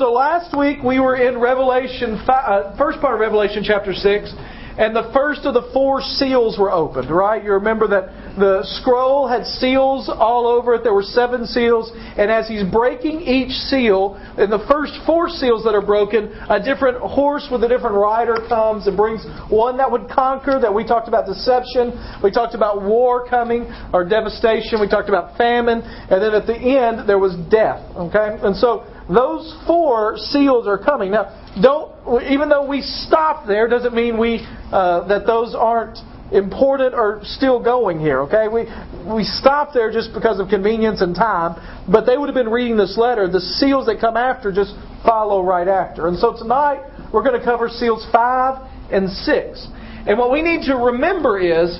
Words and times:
So 0.00 0.12
last 0.12 0.56
week 0.56 0.82
we 0.82 0.98
were 0.98 1.14
in 1.14 1.38
Revelation, 1.38 2.14
uh, 2.26 2.74
first 2.78 3.02
part 3.02 3.12
of 3.12 3.20
Revelation 3.20 3.62
chapter 3.62 3.92
6, 3.92 4.32
and 4.78 4.96
the 4.96 5.10
first 5.12 5.44
of 5.44 5.52
the 5.52 5.68
four 5.74 6.00
seals 6.00 6.58
were 6.58 6.72
opened, 6.72 7.10
right? 7.10 7.44
You 7.44 7.52
remember 7.52 7.86
that 7.88 8.08
the 8.40 8.64
scroll 8.80 9.28
had 9.28 9.44
seals 9.44 10.08
all 10.08 10.46
over 10.46 10.72
it. 10.72 10.84
There 10.84 10.94
were 10.94 11.02
seven 11.02 11.44
seals, 11.44 11.92
and 12.16 12.30
as 12.30 12.48
he's 12.48 12.64
breaking 12.64 13.20
each 13.20 13.52
seal, 13.68 14.16
in 14.38 14.48
the 14.48 14.64
first 14.72 14.96
four 15.04 15.28
seals 15.28 15.64
that 15.64 15.74
are 15.74 15.84
broken, 15.84 16.32
a 16.48 16.64
different 16.64 16.96
horse 17.04 17.46
with 17.52 17.62
a 17.62 17.68
different 17.68 17.96
rider 17.96 18.40
comes 18.48 18.86
and 18.86 18.96
brings 18.96 19.20
one 19.50 19.76
that 19.76 19.90
would 19.92 20.08
conquer, 20.08 20.58
that 20.58 20.72
we 20.72 20.82
talked 20.82 21.08
about 21.08 21.26
deception, 21.26 21.92
we 22.24 22.30
talked 22.30 22.54
about 22.54 22.80
war 22.80 23.28
coming, 23.28 23.68
or 23.92 24.08
devastation, 24.08 24.80
we 24.80 24.88
talked 24.88 25.10
about 25.10 25.36
famine, 25.36 25.82
and 25.84 26.22
then 26.24 26.32
at 26.32 26.46
the 26.46 26.56
end 26.56 27.06
there 27.06 27.18
was 27.18 27.36
death, 27.52 27.84
okay? 27.96 28.40
And 28.40 28.56
so 28.56 28.88
those 29.14 29.56
four 29.66 30.16
seals 30.16 30.66
are 30.66 30.78
coming. 30.78 31.10
Now, 31.10 31.36
don't 31.60 32.22
even 32.24 32.48
though 32.48 32.66
we 32.66 32.82
stop 32.82 33.46
there, 33.46 33.68
doesn't 33.68 33.94
mean 33.94 34.18
we 34.18 34.46
uh, 34.72 35.06
that 35.08 35.26
those 35.26 35.54
aren't 35.54 35.98
important 36.32 36.94
or 36.94 37.20
still 37.24 37.62
going 37.62 37.98
here. 37.98 38.20
Okay, 38.22 38.46
we 38.46 38.66
we 39.12 39.24
stop 39.24 39.74
there 39.74 39.90
just 39.92 40.14
because 40.14 40.38
of 40.38 40.48
convenience 40.48 41.00
and 41.00 41.14
time, 41.14 41.56
but 41.90 42.06
they 42.06 42.16
would 42.16 42.28
have 42.28 42.34
been 42.34 42.50
reading 42.50 42.76
this 42.76 42.96
letter. 42.96 43.28
The 43.28 43.40
seals 43.40 43.86
that 43.86 44.00
come 44.00 44.16
after 44.16 44.52
just 44.52 44.74
follow 45.04 45.42
right 45.42 45.68
after. 45.68 46.06
And 46.06 46.16
so 46.16 46.36
tonight 46.36 46.82
we're 47.12 47.24
going 47.24 47.38
to 47.38 47.44
cover 47.44 47.68
seals 47.68 48.06
five 48.12 48.62
and 48.92 49.10
six. 49.10 49.66
And 50.06 50.18
what 50.18 50.30
we 50.30 50.42
need 50.42 50.66
to 50.66 50.76
remember 50.76 51.38
is 51.38 51.78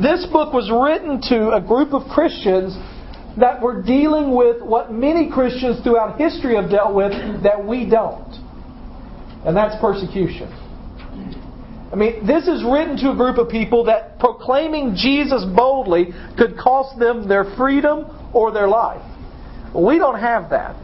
this 0.00 0.26
book 0.30 0.52
was 0.52 0.70
written 0.70 1.20
to 1.30 1.54
a 1.54 1.60
group 1.60 1.92
of 1.92 2.08
Christians 2.10 2.76
that 3.38 3.60
we're 3.60 3.82
dealing 3.82 4.34
with 4.34 4.62
what 4.62 4.92
many 4.92 5.30
Christians 5.30 5.82
throughout 5.82 6.18
history 6.18 6.56
have 6.56 6.70
dealt 6.70 6.94
with 6.94 7.12
that 7.42 7.64
we 7.64 7.88
don't. 7.88 8.32
And 9.44 9.56
that's 9.56 9.74
persecution. 9.80 10.48
I 11.92 11.96
mean, 11.96 12.26
this 12.26 12.48
is 12.48 12.64
written 12.64 12.96
to 12.98 13.10
a 13.12 13.16
group 13.16 13.38
of 13.38 13.48
people 13.48 13.84
that 13.84 14.18
proclaiming 14.18 14.94
Jesus 14.96 15.44
boldly 15.54 16.08
could 16.36 16.56
cost 16.56 16.98
them 16.98 17.28
their 17.28 17.44
freedom 17.56 18.06
or 18.32 18.50
their 18.52 18.66
life. 18.68 19.02
We 19.74 19.98
don't 19.98 20.18
have 20.18 20.50
that. 20.50 20.74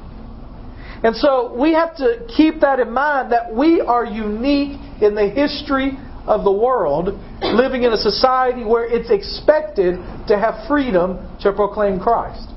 And 1.02 1.16
so 1.16 1.54
we 1.58 1.72
have 1.72 1.96
to 1.96 2.26
keep 2.36 2.60
that 2.60 2.78
in 2.78 2.92
mind 2.92 3.32
that 3.32 3.54
we 3.54 3.80
are 3.80 4.04
unique 4.04 4.78
in 5.00 5.14
the 5.14 5.28
history 5.28 5.98
of 6.26 6.44
the 6.44 6.52
world, 6.52 7.08
living 7.42 7.84
in 7.84 7.92
a 7.92 7.96
society 7.96 8.64
where 8.64 8.84
it's 8.84 9.10
expected 9.10 9.96
to 10.28 10.38
have 10.38 10.66
freedom 10.68 11.18
to 11.40 11.52
proclaim 11.52 11.98
Christ. 11.98 12.48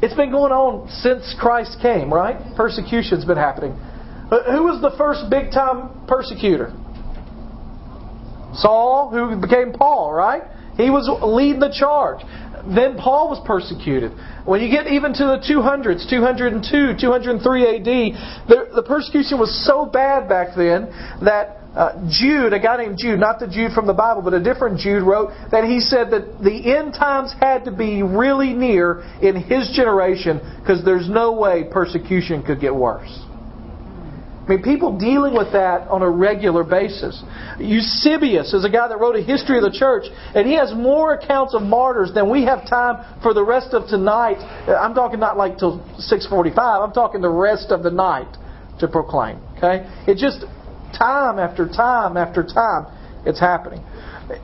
It's 0.00 0.14
been 0.14 0.30
going 0.30 0.52
on 0.52 0.88
since 1.02 1.34
Christ 1.38 1.78
came, 1.82 2.12
right? 2.12 2.36
Persecution's 2.56 3.24
been 3.24 3.36
happening. 3.36 3.72
Uh, 3.72 4.44
who 4.52 4.64
was 4.64 4.80
the 4.80 4.94
first 4.96 5.28
big 5.30 5.50
time 5.50 6.06
persecutor? 6.06 6.72
Saul, 8.54 9.10
who 9.10 9.40
became 9.40 9.72
Paul, 9.72 10.12
right? 10.12 10.42
He 10.76 10.90
was 10.90 11.10
leading 11.22 11.58
the 11.58 11.74
charge. 11.74 12.22
Then 12.62 12.96
Paul 12.96 13.30
was 13.30 13.40
persecuted. 13.46 14.12
When 14.44 14.60
you 14.60 14.70
get 14.70 14.86
even 14.86 15.12
to 15.14 15.24
the 15.24 15.42
200s, 15.42 16.08
202, 16.08 16.94
203 17.00 17.66
AD, 17.66 17.84
the, 18.48 18.70
the 18.74 18.82
persecution 18.82 19.38
was 19.38 19.50
so 19.66 19.86
bad 19.86 20.28
back 20.28 20.54
then 20.56 20.86
that 21.24 21.67
uh, 21.78 22.10
Jude, 22.10 22.52
a 22.52 22.58
guy 22.58 22.76
named 22.76 22.98
Jude, 22.98 23.20
not 23.20 23.38
the 23.38 23.46
Jude 23.46 23.70
from 23.70 23.86
the 23.86 23.94
Bible, 23.94 24.20
but 24.20 24.34
a 24.34 24.42
different 24.42 24.80
Jude, 24.80 25.04
wrote 25.04 25.30
that 25.52 25.62
he 25.62 25.78
said 25.78 26.10
that 26.10 26.42
the 26.42 26.76
end 26.76 26.92
times 26.92 27.32
had 27.38 27.64
to 27.66 27.70
be 27.70 28.02
really 28.02 28.52
near 28.52 29.00
in 29.22 29.36
his 29.36 29.70
generation 29.70 30.40
because 30.58 30.84
there's 30.84 31.08
no 31.08 31.32
way 31.32 31.64
persecution 31.70 32.42
could 32.42 32.60
get 32.60 32.74
worse. 32.74 33.22
I 34.48 34.52
mean, 34.52 34.62
people 34.62 34.98
dealing 34.98 35.34
with 35.34 35.52
that 35.52 35.86
on 35.88 36.02
a 36.02 36.10
regular 36.10 36.64
basis. 36.64 37.22
Eusebius 37.60 38.54
is 38.54 38.64
a 38.64 38.70
guy 38.70 38.88
that 38.88 38.98
wrote 38.98 39.14
a 39.14 39.22
history 39.22 39.58
of 39.58 39.62
the 39.62 39.70
church, 39.70 40.06
and 40.34 40.48
he 40.48 40.54
has 40.54 40.72
more 40.74 41.12
accounts 41.12 41.54
of 41.54 41.62
martyrs 41.62 42.10
than 42.12 42.28
we 42.28 42.44
have 42.44 42.68
time 42.68 43.20
for 43.22 43.34
the 43.34 43.44
rest 43.44 43.72
of 43.72 43.86
tonight. 43.86 44.38
I'm 44.66 44.94
talking 44.94 45.20
not 45.20 45.36
like 45.36 45.58
till 45.58 45.78
6:45. 45.98 46.82
I'm 46.82 46.92
talking 46.92 47.20
the 47.20 47.28
rest 47.28 47.70
of 47.70 47.84
the 47.84 47.90
night 47.90 48.36
to 48.80 48.88
proclaim. 48.88 49.38
Okay, 49.58 49.86
it 50.08 50.16
just 50.16 50.44
Time 50.98 51.38
after 51.38 51.68
time 51.68 52.16
after 52.16 52.42
time, 52.42 52.86
it's 53.24 53.38
happening. 53.38 53.84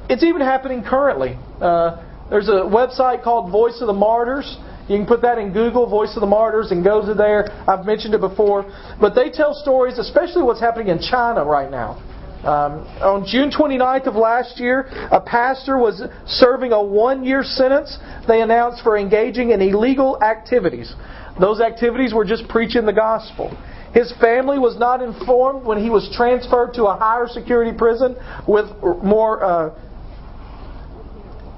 It's 0.08 0.22
even 0.22 0.40
happening 0.40 0.84
currently. 0.84 1.36
Uh, 1.60 2.00
there's 2.30 2.48
a 2.48 2.62
website 2.62 3.24
called 3.24 3.50
Voice 3.50 3.78
of 3.80 3.88
the 3.88 3.92
Martyrs. 3.92 4.56
You 4.88 4.96
can 4.96 5.06
put 5.06 5.22
that 5.22 5.38
in 5.38 5.52
Google, 5.52 5.88
Voice 5.90 6.12
of 6.14 6.20
the 6.20 6.28
Martyrs, 6.28 6.70
and 6.70 6.84
go 6.84 7.04
to 7.04 7.12
there. 7.12 7.50
I've 7.68 7.84
mentioned 7.84 8.14
it 8.14 8.20
before. 8.20 8.64
But 9.00 9.14
they 9.14 9.30
tell 9.30 9.52
stories, 9.54 9.98
especially 9.98 10.44
what's 10.44 10.60
happening 10.60 10.88
in 10.88 11.00
China 11.00 11.44
right 11.44 11.70
now. 11.70 12.00
Um, 12.44 12.86
on 13.00 13.26
June 13.26 13.50
29th 13.50 14.06
of 14.06 14.14
last 14.14 14.60
year, 14.60 14.86
a 15.10 15.20
pastor 15.20 15.78
was 15.78 16.02
serving 16.26 16.72
a 16.72 16.82
one 16.82 17.24
year 17.24 17.42
sentence, 17.42 17.98
they 18.28 18.42
announced, 18.42 18.82
for 18.82 18.98
engaging 18.98 19.50
in 19.50 19.60
illegal 19.62 20.22
activities. 20.22 20.94
Those 21.40 21.60
activities 21.60 22.12
were 22.12 22.24
just 22.24 22.46
preaching 22.48 22.84
the 22.84 22.92
gospel. 22.92 23.56
His 23.94 24.12
family 24.20 24.58
was 24.58 24.76
not 24.76 25.00
informed 25.00 25.64
when 25.64 25.78
he 25.82 25.88
was 25.88 26.10
transferred 26.16 26.74
to 26.74 26.86
a 26.86 26.96
higher 26.96 27.28
security 27.28 27.70
prison 27.76 28.16
with 28.46 28.66
more 28.82 29.42
uh, 29.42 29.70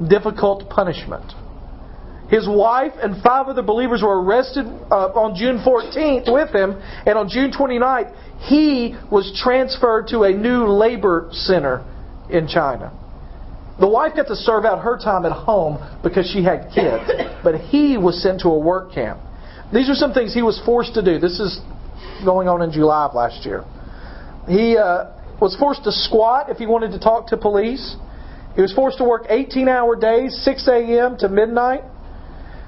difficult 0.07 0.69
punishment. 0.69 1.33
His 2.29 2.47
wife 2.47 2.93
and 3.03 3.23
five 3.23 3.47
other 3.47 3.63
believers 3.63 4.03
were 4.03 4.23
arrested 4.23 4.67
uh, 4.67 5.17
on 5.17 5.35
June 5.35 5.63
14th 5.65 6.31
with 6.31 6.55
him, 6.55 6.73
and 7.07 7.17
on 7.17 7.31
June 7.31 7.53
29th, 7.53 8.13
he 8.41 8.95
was 9.11 9.33
transferred 9.43 10.09
to 10.09 10.25
a 10.25 10.33
new 10.33 10.67
labor 10.67 11.29
center 11.31 11.85
in 12.29 12.49
China. 12.49 12.93
The 13.81 13.89
wife 13.89 14.13
got 14.15 14.27
to 14.27 14.37
serve 14.37 14.67
out 14.67 14.83
her 14.83 14.99
time 14.99 15.25
at 15.25 15.33
home 15.33 15.79
because 16.03 16.31
she 16.31 16.43
had 16.43 16.71
kids, 16.75 17.11
but 17.43 17.61
he 17.61 17.97
was 17.97 18.21
sent 18.23 18.41
to 18.41 18.49
a 18.49 18.59
work 18.59 18.93
camp. 18.93 19.21
These 19.73 19.89
are 19.89 19.95
some 19.95 20.13
things 20.13 20.35
he 20.35 20.43
was 20.43 20.61
forced 20.67 20.95
to 20.95 21.03
do. 21.03 21.19
This 21.19 21.41
is 21.41 21.61
going 22.25 22.49
on 22.49 22.62
in 22.62 22.71
July 22.73 23.07
of 23.07 23.15
last 23.15 23.45
year. 23.45 23.65
He 24.49 24.77
uh, 24.77 25.11
was 25.41 25.57
forced 25.57 25.84
to 25.84 25.93
squat 25.93 26.51
if 26.51 26.59
he 26.59 26.67
wanted 26.67 26.93
to 26.93 26.99
talk 26.99 27.29
to 27.29 27.37
police. 27.37 27.97
He 28.55 28.62
was 28.62 28.73
forced 28.73 28.99
to 28.99 29.05
work 29.05 29.27
18 29.29 29.69
hour 29.69 29.97
days, 29.97 30.39
6 30.45 30.69
a.m. 30.69 31.19
to 31.19 31.29
midnight. 31.29 31.83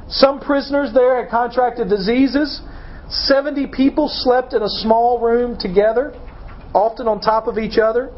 Some 0.09 0.41
prisoners 0.41 0.91
there 0.93 1.21
had 1.21 1.31
contracted 1.31 1.88
diseases. 1.88 2.61
70 3.11 3.69
people 3.69 4.09
slept 4.09 4.53
in 4.53 4.62
a 4.62 4.69
small 4.69 5.21
room 5.21 5.59
together, 5.59 6.12
often 6.75 7.09
on 7.09 7.21
top 7.21 7.47
of 7.47 7.59
each 7.59 7.78
other. 7.78 8.12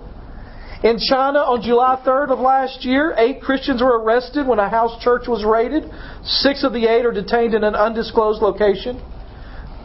In 0.82 0.99
China, 0.99 1.41
on 1.41 1.62
July 1.62 2.00
3rd 2.04 2.31
of 2.31 2.38
last 2.38 2.84
year, 2.84 3.15
eight 3.19 3.43
Christians 3.43 3.82
were 3.82 4.00
arrested 4.00 4.47
when 4.47 4.59
a 4.59 4.69
house 4.69 5.00
church 5.03 5.28
was 5.28 5.44
raided. 5.44 5.84
Six 6.25 6.65
of 6.65 6.72
the 6.72 6.87
eight 6.87 7.04
are 7.04 7.12
detained 7.12 7.54
in 7.54 7.65
an 7.65 7.75
undisclosed 7.75 8.41
location. 8.41 9.00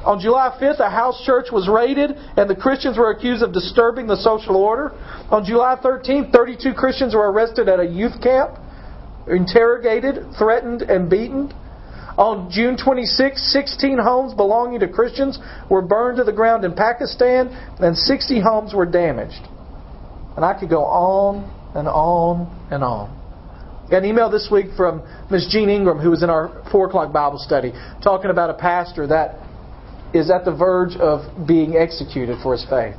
On 0.06 0.20
July 0.20 0.56
5th, 0.62 0.80
a 0.80 0.90
house 0.90 1.20
church 1.26 1.48
was 1.52 1.68
raided 1.68 2.12
and 2.38 2.48
the 2.48 2.56
Christians 2.56 2.96
were 2.96 3.10
accused 3.10 3.42
of 3.42 3.52
disturbing 3.52 4.06
the 4.06 4.18
social 4.18 4.56
order. 4.56 4.92
On 5.32 5.44
July 5.44 5.78
13th, 5.84 6.32
32 6.32 6.74
Christians 6.74 7.16
were 7.16 7.32
arrested 7.32 7.68
at 7.68 7.80
a 7.80 7.86
youth 7.86 8.22
camp, 8.22 8.60
interrogated, 9.28 10.24
threatened, 10.38 10.84
and 10.84 11.10
beaten. 11.10 11.52
On 12.20 12.52
June 12.52 12.78
26, 12.78 13.52
16 13.52 13.98
homes 13.98 14.36
belonging 14.36 14.80
to 14.82 14.88
Christians 14.88 15.40
were 15.72 15.82
burned 15.82 16.18
to 16.18 16.24
the 16.24 16.32
ground 16.32 16.64
in 16.64 16.76
Pakistan 16.76 17.48
and 17.80 17.98
60 17.98 18.40
homes 18.42 18.76
were 18.76 18.86
damaged. 18.86 19.42
And 20.38 20.46
I 20.46 20.54
could 20.54 20.70
go 20.70 20.86
on 20.86 21.50
and 21.74 21.88
on 21.88 22.68
and 22.70 22.84
on. 22.84 23.10
Got 23.90 24.04
an 24.04 24.06
email 24.06 24.30
this 24.30 24.50
week 24.52 24.68
from 24.78 25.04
Ms. 25.32 25.48
Jean 25.52 25.70
Ingram, 25.70 26.00
who 26.00 26.12
was 26.12 26.22
in 26.22 26.30
our 26.30 26.64
4 26.72 26.88
o'clock 26.88 27.12
Bible 27.12 27.40
study, 27.40 27.74
talking 28.04 28.30
about 28.30 28.50
a 28.52 28.56
pastor 28.56 29.08
that 29.08 29.45
is 30.16 30.32
at 30.32 30.46
the 30.46 30.56
verge 30.56 30.96
of 30.96 31.46
being 31.46 31.76
executed 31.76 32.38
for 32.42 32.54
his 32.54 32.66
faith. 32.70 32.96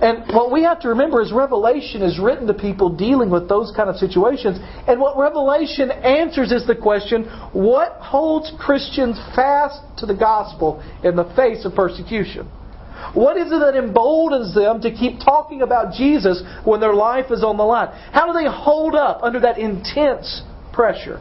And 0.00 0.24
what 0.34 0.52
we 0.52 0.62
have 0.64 0.80
to 0.80 0.88
remember 0.88 1.22
is 1.22 1.32
Revelation 1.32 2.02
is 2.02 2.18
written 2.18 2.46
to 2.46 2.54
people 2.54 2.94
dealing 2.94 3.30
with 3.30 3.48
those 3.48 3.72
kind 3.74 3.88
of 3.88 3.96
situations. 3.96 4.58
And 4.86 5.00
what 5.00 5.16
Revelation 5.16 5.90
answers 5.90 6.52
is 6.52 6.66
the 6.66 6.74
question 6.74 7.24
what 7.52 7.92
holds 8.00 8.52
Christians 8.58 9.18
fast 9.34 9.80
to 9.98 10.06
the 10.06 10.14
gospel 10.14 10.82
in 11.02 11.16
the 11.16 11.24
face 11.36 11.64
of 11.64 11.74
persecution? 11.74 12.46
What 13.14 13.36
is 13.36 13.46
it 13.46 13.58
that 13.58 13.76
emboldens 13.76 14.54
them 14.54 14.80
to 14.82 14.90
keep 14.90 15.20
talking 15.20 15.62
about 15.62 15.94
Jesus 15.94 16.42
when 16.64 16.80
their 16.80 16.94
life 16.94 17.30
is 17.30 17.44
on 17.44 17.56
the 17.56 17.62
line? 17.64 17.88
How 18.12 18.26
do 18.26 18.38
they 18.38 18.48
hold 18.50 18.94
up 18.94 19.22
under 19.22 19.40
that 19.40 19.58
intense 19.58 20.42
pressure? 20.72 21.20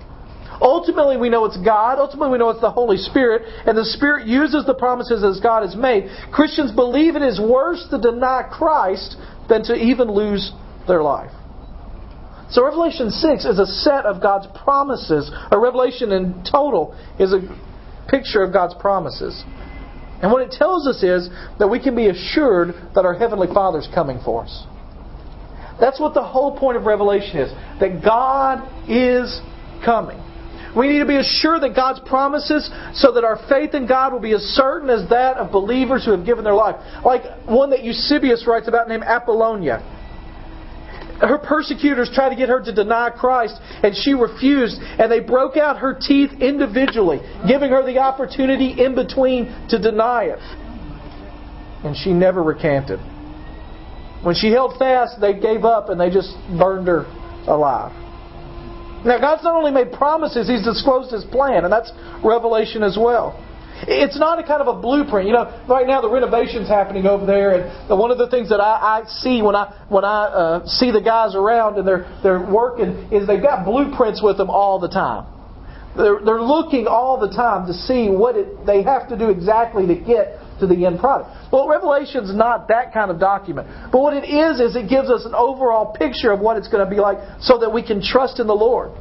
Ultimately, 0.64 1.18
we 1.18 1.28
know 1.28 1.44
it's 1.44 1.58
God. 1.58 2.00
Ultimately, 2.00 2.32
we 2.32 2.38
know 2.38 2.50
it's 2.50 2.62
the 2.62 2.72
Holy 2.72 2.96
Spirit. 2.96 3.42
And 3.68 3.78
the 3.78 3.84
Spirit 3.84 4.26
uses 4.26 4.66
the 4.66 4.74
promises 4.74 5.22
as 5.22 5.42
God 5.42 5.64
has 5.64 5.76
made. 5.76 6.10
Christians 6.32 6.72
believe 6.72 7.18
it 7.18 7.22
is 7.22 7.38
worse 7.38 7.86
to 7.92 8.00
deny 8.00 8.48
Christ 8.50 9.18
than 9.50 9.64
to 9.66 9.76
even 9.76 10.10
lose 10.10 10.54
their 10.88 11.04
life. 11.04 11.32
So 12.50 12.64
Revelation 12.64 13.10
6 13.10 13.46
is 13.46 13.60
a 13.60 13.66
set 13.66 14.06
of 14.06 14.22
God's 14.22 14.48
promises. 14.64 15.30
A 15.52 15.60
revelation 15.60 16.14
in 16.14 16.46
total 16.50 16.96
is 17.20 17.34
a 17.34 17.42
picture 18.08 18.42
of 18.42 18.54
God's 18.54 18.76
promises. 18.80 19.44
And 20.22 20.32
what 20.32 20.44
it 20.44 20.52
tells 20.52 20.88
us 20.88 21.04
is 21.04 21.30
that 21.60 21.68
we 21.68 21.82
can 21.84 21.94
be 21.94 22.08
assured 22.08 22.70
that 22.96 23.04
our 23.04 23.16
Heavenly 23.16 23.48
Father 23.54 23.80
is 23.80 23.90
coming 23.94 24.20
for 24.24 24.44
us. 24.44 24.66
That's 25.82 26.00
what 26.00 26.14
the 26.14 26.24
whole 26.24 26.58
point 26.58 26.78
of 26.78 26.86
Revelation 26.86 27.40
is 27.40 27.52
that 27.82 28.02
God 28.06 28.64
is 28.88 29.42
coming. 29.84 30.22
We 30.76 30.88
need 30.88 31.00
to 31.00 31.06
be 31.06 31.18
assured 31.18 31.62
that 31.62 31.76
God's 31.76 32.00
promises 32.08 32.70
so 32.96 33.12
that 33.14 33.24
our 33.24 33.38
faith 33.48 33.74
in 33.76 33.88
God 33.88 34.12
will 34.12 34.20
be 34.20 34.34
as 34.34 34.42
certain 34.42 34.90
as 34.90 35.08
that 35.10 35.38
of 35.38 35.52
believers 35.52 36.04
who 36.06 36.12
have 36.12 36.26
given 36.26 36.44
their 36.44 36.56
life. 36.56 36.76
Like 37.06 37.24
one 37.46 37.70
that 37.70 37.84
Eusebius 37.84 38.46
writes 38.48 38.68
about 38.68 38.88
named 38.88 39.04
Apollonia. 39.04 39.82
Her 41.20 41.38
persecutors 41.38 42.10
tried 42.14 42.30
to 42.30 42.36
get 42.36 42.50
her 42.50 42.60
to 42.60 42.74
deny 42.74 43.12
Christ, 43.12 43.56
and 43.84 43.96
she 43.96 44.14
refused, 44.14 44.82
and 44.82 45.12
they 45.12 45.20
broke 45.20 45.58
out 45.58 45.78
her 45.78 45.94
teeth 45.94 46.32
individually, 46.42 47.22
giving 47.48 47.70
her 47.70 47.86
the 47.86 48.00
opportunity 48.00 48.84
in 48.84 48.96
between 48.96 49.68
to 49.70 49.80
deny 49.80 50.24
it. 50.24 50.40
And 51.86 51.96
she 51.96 52.12
never 52.12 52.42
recanted. 52.42 53.00
When 54.24 54.36
she 54.36 54.52
held 54.52 54.80
fast, 54.80 55.22
they 55.22 55.34
gave 55.40 55.66
up 55.66 55.90
and 55.90 56.00
they 56.00 56.10
just 56.10 56.36
burned 56.58 56.88
her 56.88 57.06
alive. 57.46 57.92
Now, 59.06 59.20
God's 59.20 59.44
not 59.44 59.56
only 59.56 59.72
made 59.72 59.92
promises, 59.92 60.48
He's 60.48 60.64
disclosed 60.64 61.12
His 61.12 61.26
plan, 61.26 61.64
and 61.64 61.72
that's 61.72 61.92
Revelation 62.24 62.84
as 62.84 62.98
well. 63.00 63.38
It's 63.88 64.18
not 64.18 64.40
a 64.40 64.44
kind 64.44 64.62
of 64.62 64.68
a 64.68 64.80
blueprint. 64.80 65.28
You 65.28 65.34
know, 65.34 65.66
right 65.68 65.86
now 65.86 66.00
the 66.02 66.10
renovation's 66.10 66.68
happening 66.68 67.06
over 67.06 67.26
there, 67.26 67.60
and 67.60 68.00
one 68.00 68.12
of 68.12 68.18
the 68.18 68.30
things 68.30 68.50
that 68.50 68.62
I, 68.62 69.02
I 69.02 69.04
see 69.08 69.42
when 69.42 69.56
I 69.56 69.74
when 69.90 70.06
I 70.06 70.24
uh, 70.24 70.68
see 70.68 70.92
the 70.92 71.02
guys 71.02 71.36
around 71.36 71.78
and 71.78 71.88
they're 71.88 72.08
they're 72.24 72.40
working 72.40 73.12
is 73.12 73.28
they've 73.28 73.42
got 73.42 73.66
blueprints 73.66 74.22
with 74.24 74.38
them 74.38 74.50
all 74.50 74.80
the 74.80 74.88
time. 74.88 75.28
They're 75.98 76.20
they're 76.24 76.42
looking 76.42 76.88
all 76.88 77.20
the 77.20 77.34
time 77.36 77.68
to 77.68 77.74
see 77.74 78.10
what 78.10 78.38
it, 78.38 78.66
they 78.66 78.84
have 78.84 79.10
to 79.10 79.18
do 79.18 79.30
exactly 79.30 79.86
to 79.88 79.96
get 79.96 80.40
to 80.60 80.68
the 80.68 80.86
end 80.86 81.00
product. 81.00 81.30
Well, 81.52 81.68
Revelation's 81.68 82.34
not 82.36 82.68
that 82.68 82.94
kind 82.94 83.12
of 83.12 83.20
document. 83.20 83.68
But 83.92 84.02
what 84.02 84.14
it 84.14 84.28
is, 84.28 84.60
is 84.60 84.76
it 84.76 84.90
gives 84.90 85.10
us 85.10 85.26
an 85.26 85.34
overall 85.34 85.96
picture 85.96 86.32
of 86.32 86.40
what 86.40 86.58
it's 86.58 86.68
going 86.68 86.84
to 86.84 86.90
be 86.90 87.02
like 87.02 87.18
so 87.42 87.60
that 87.60 87.74
we 87.74 87.86
can 87.86 88.02
trust 88.02 88.40
in 88.40 88.48
the 88.48 88.56
Lord. 88.56 88.92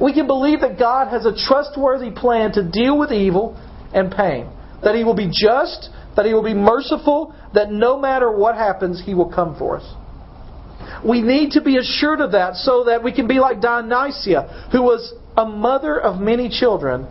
We 0.00 0.12
can 0.12 0.26
believe 0.26 0.60
that 0.60 0.78
God 0.78 1.08
has 1.08 1.26
a 1.26 1.34
trustworthy 1.34 2.10
plan 2.10 2.52
to 2.52 2.68
deal 2.68 2.98
with 2.98 3.12
evil 3.12 3.56
and 3.92 4.10
pain. 4.10 4.48
That 4.82 4.94
He 4.94 5.04
will 5.04 5.16
be 5.16 5.28
just, 5.28 5.90
that 6.16 6.24
He 6.24 6.34
will 6.34 6.44
be 6.44 6.54
merciful, 6.54 7.34
that 7.54 7.70
no 7.70 7.98
matter 7.98 8.30
what 8.30 8.54
happens, 8.54 9.02
He 9.04 9.14
will 9.14 9.30
come 9.30 9.56
for 9.58 9.78
us. 9.78 9.94
We 11.06 11.20
need 11.20 11.52
to 11.52 11.62
be 11.62 11.78
assured 11.78 12.20
of 12.20 12.32
that 12.32 12.56
so 12.56 12.84
that 12.84 13.02
we 13.02 13.12
can 13.12 13.26
be 13.26 13.38
like 13.38 13.60
Dionysia, 13.60 14.68
who 14.72 14.82
was 14.82 15.12
a 15.36 15.44
mother 15.44 16.00
of 16.00 16.20
many 16.20 16.48
children, 16.48 17.06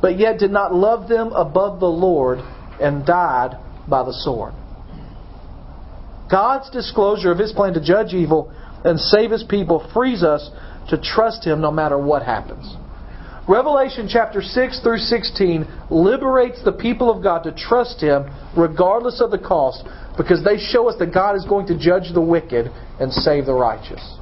but 0.00 0.18
yet 0.18 0.38
did 0.38 0.50
not 0.50 0.74
love 0.74 1.08
them 1.08 1.32
above 1.32 1.80
the 1.80 1.86
Lord 1.86 2.40
and 2.82 3.06
died 3.06 3.56
by 3.88 4.02
the 4.02 4.12
sword. 4.12 4.52
God's 6.30 6.70
disclosure 6.70 7.30
of 7.30 7.38
His 7.38 7.52
plan 7.52 7.74
to 7.74 7.84
judge 7.84 8.14
evil 8.14 8.52
and 8.84 8.98
save 8.98 9.30
His 9.30 9.44
people 9.44 9.88
frees 9.92 10.22
us 10.22 10.50
to 10.88 11.00
trust 11.00 11.44
Him 11.44 11.60
no 11.60 11.70
matter 11.70 11.98
what 11.98 12.22
happens. 12.22 12.76
Revelation 13.48 14.08
chapter 14.08 14.40
6 14.40 14.80
through 14.80 14.98
16 14.98 15.66
liberates 15.90 16.64
the 16.64 16.72
people 16.72 17.10
of 17.10 17.22
God 17.22 17.42
to 17.42 17.52
trust 17.52 18.00
Him 18.00 18.30
regardless 18.56 19.20
of 19.20 19.30
the 19.30 19.38
cost 19.38 19.84
because 20.16 20.44
they 20.44 20.58
show 20.58 20.88
us 20.88 20.96
that 20.98 21.12
God 21.12 21.36
is 21.36 21.44
going 21.44 21.66
to 21.66 21.78
judge 21.78 22.12
the 22.14 22.20
wicked 22.20 22.70
and 23.00 23.12
save 23.12 23.46
the 23.46 23.54
righteous. 23.54 24.16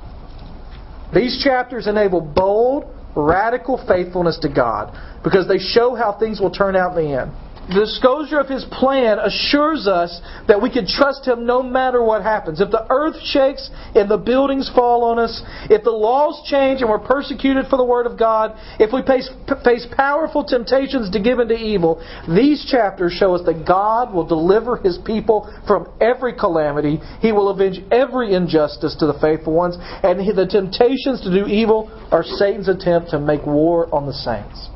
These 1.15 1.43
chapters 1.45 1.87
enable 1.87 2.21
bold, 2.21 2.85
radical 3.17 3.85
faithfulness 3.87 4.39
to 4.43 4.49
God 4.49 4.97
because 5.23 5.47
they 5.49 5.59
show 5.59 5.95
how 5.95 6.17
things 6.19 6.41
will 6.41 6.51
turn 6.51 6.75
out 6.75 6.97
in 6.97 7.05
the 7.05 7.21
end 7.21 7.33
the 7.69 7.87
disclosure 7.87 8.41
of 8.41 8.49
his 8.49 8.65
plan 8.65 9.19
assures 9.19 9.87
us 9.87 10.21
that 10.49 10.61
we 10.61 10.71
can 10.71 10.87
trust 10.87 11.27
him 11.27 11.47
no 11.47 11.63
matter 11.63 12.03
what 12.03 12.23
happens. 12.23 12.61
If 12.61 12.71
the 12.71 12.87
earth 12.91 13.17
shakes 13.23 13.71
and 13.95 14.11
the 14.11 14.19
buildings 14.19 14.71
fall 14.75 15.05
on 15.05 15.19
us, 15.19 15.43
if 15.71 15.85
the 15.85 15.91
laws 15.91 16.43
change 16.51 16.81
and 16.81 16.91
we're 16.91 16.99
persecuted 16.99 17.67
for 17.71 17.77
the 17.77 17.85
word 17.85 18.07
of 18.07 18.19
God, 18.19 18.59
if 18.81 18.93
we 18.93 19.03
face, 19.03 19.31
face 19.63 19.87
powerful 19.95 20.43
temptations 20.43 21.11
to 21.11 21.21
give 21.21 21.39
into 21.39 21.55
evil, 21.55 22.03
these 22.27 22.67
chapters 22.69 23.13
show 23.13 23.35
us 23.35 23.43
that 23.47 23.65
God 23.67 24.13
will 24.13 24.27
deliver 24.27 24.77
his 24.77 24.99
people 25.05 25.47
from 25.69 25.87
every 26.01 26.33
calamity. 26.33 26.99
He 27.21 27.31
will 27.31 27.51
avenge 27.51 27.79
every 27.93 28.35
injustice 28.35 28.97
to 28.99 29.07
the 29.07 29.19
faithful 29.21 29.53
ones, 29.53 29.77
and 30.03 30.19
the 30.19 30.47
temptations 30.47 31.21
to 31.23 31.31
do 31.31 31.47
evil 31.47 31.91
are 32.11 32.25
Satan's 32.25 32.69
attempt 32.69 33.11
to 33.11 33.21
make 33.21 33.47
war 33.47 33.93
on 33.95 34.07
the 34.07 34.13
saints. 34.13 34.71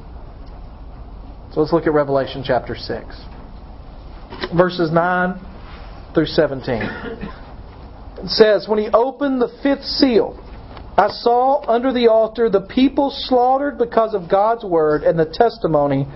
So 1.55 1.61
let's 1.61 1.73
look 1.73 1.87
at 1.87 1.93
Revelation 1.93 2.43
chapter 2.45 2.75
6, 2.75 3.07
verses 4.57 4.91
9 4.91 5.41
through 6.13 6.27
17. 6.27 6.67
It 6.75 8.29
says, 8.29 8.67
When 8.67 8.81
he 8.81 8.89
opened 8.93 9.41
the 9.41 9.57
fifth 9.63 9.85
seal, 9.85 10.37
I 10.99 11.07
saw 11.11 11.65
under 11.69 11.93
the 11.93 12.09
altar 12.09 12.51
the 12.51 12.63
people 12.63 13.13
slaughtered 13.15 13.79
because 13.79 14.15
of 14.15 14.29
God's 14.29 14.65
word 14.65 15.05
and 15.05 15.17
the 15.17 15.27
testimony 15.27 16.09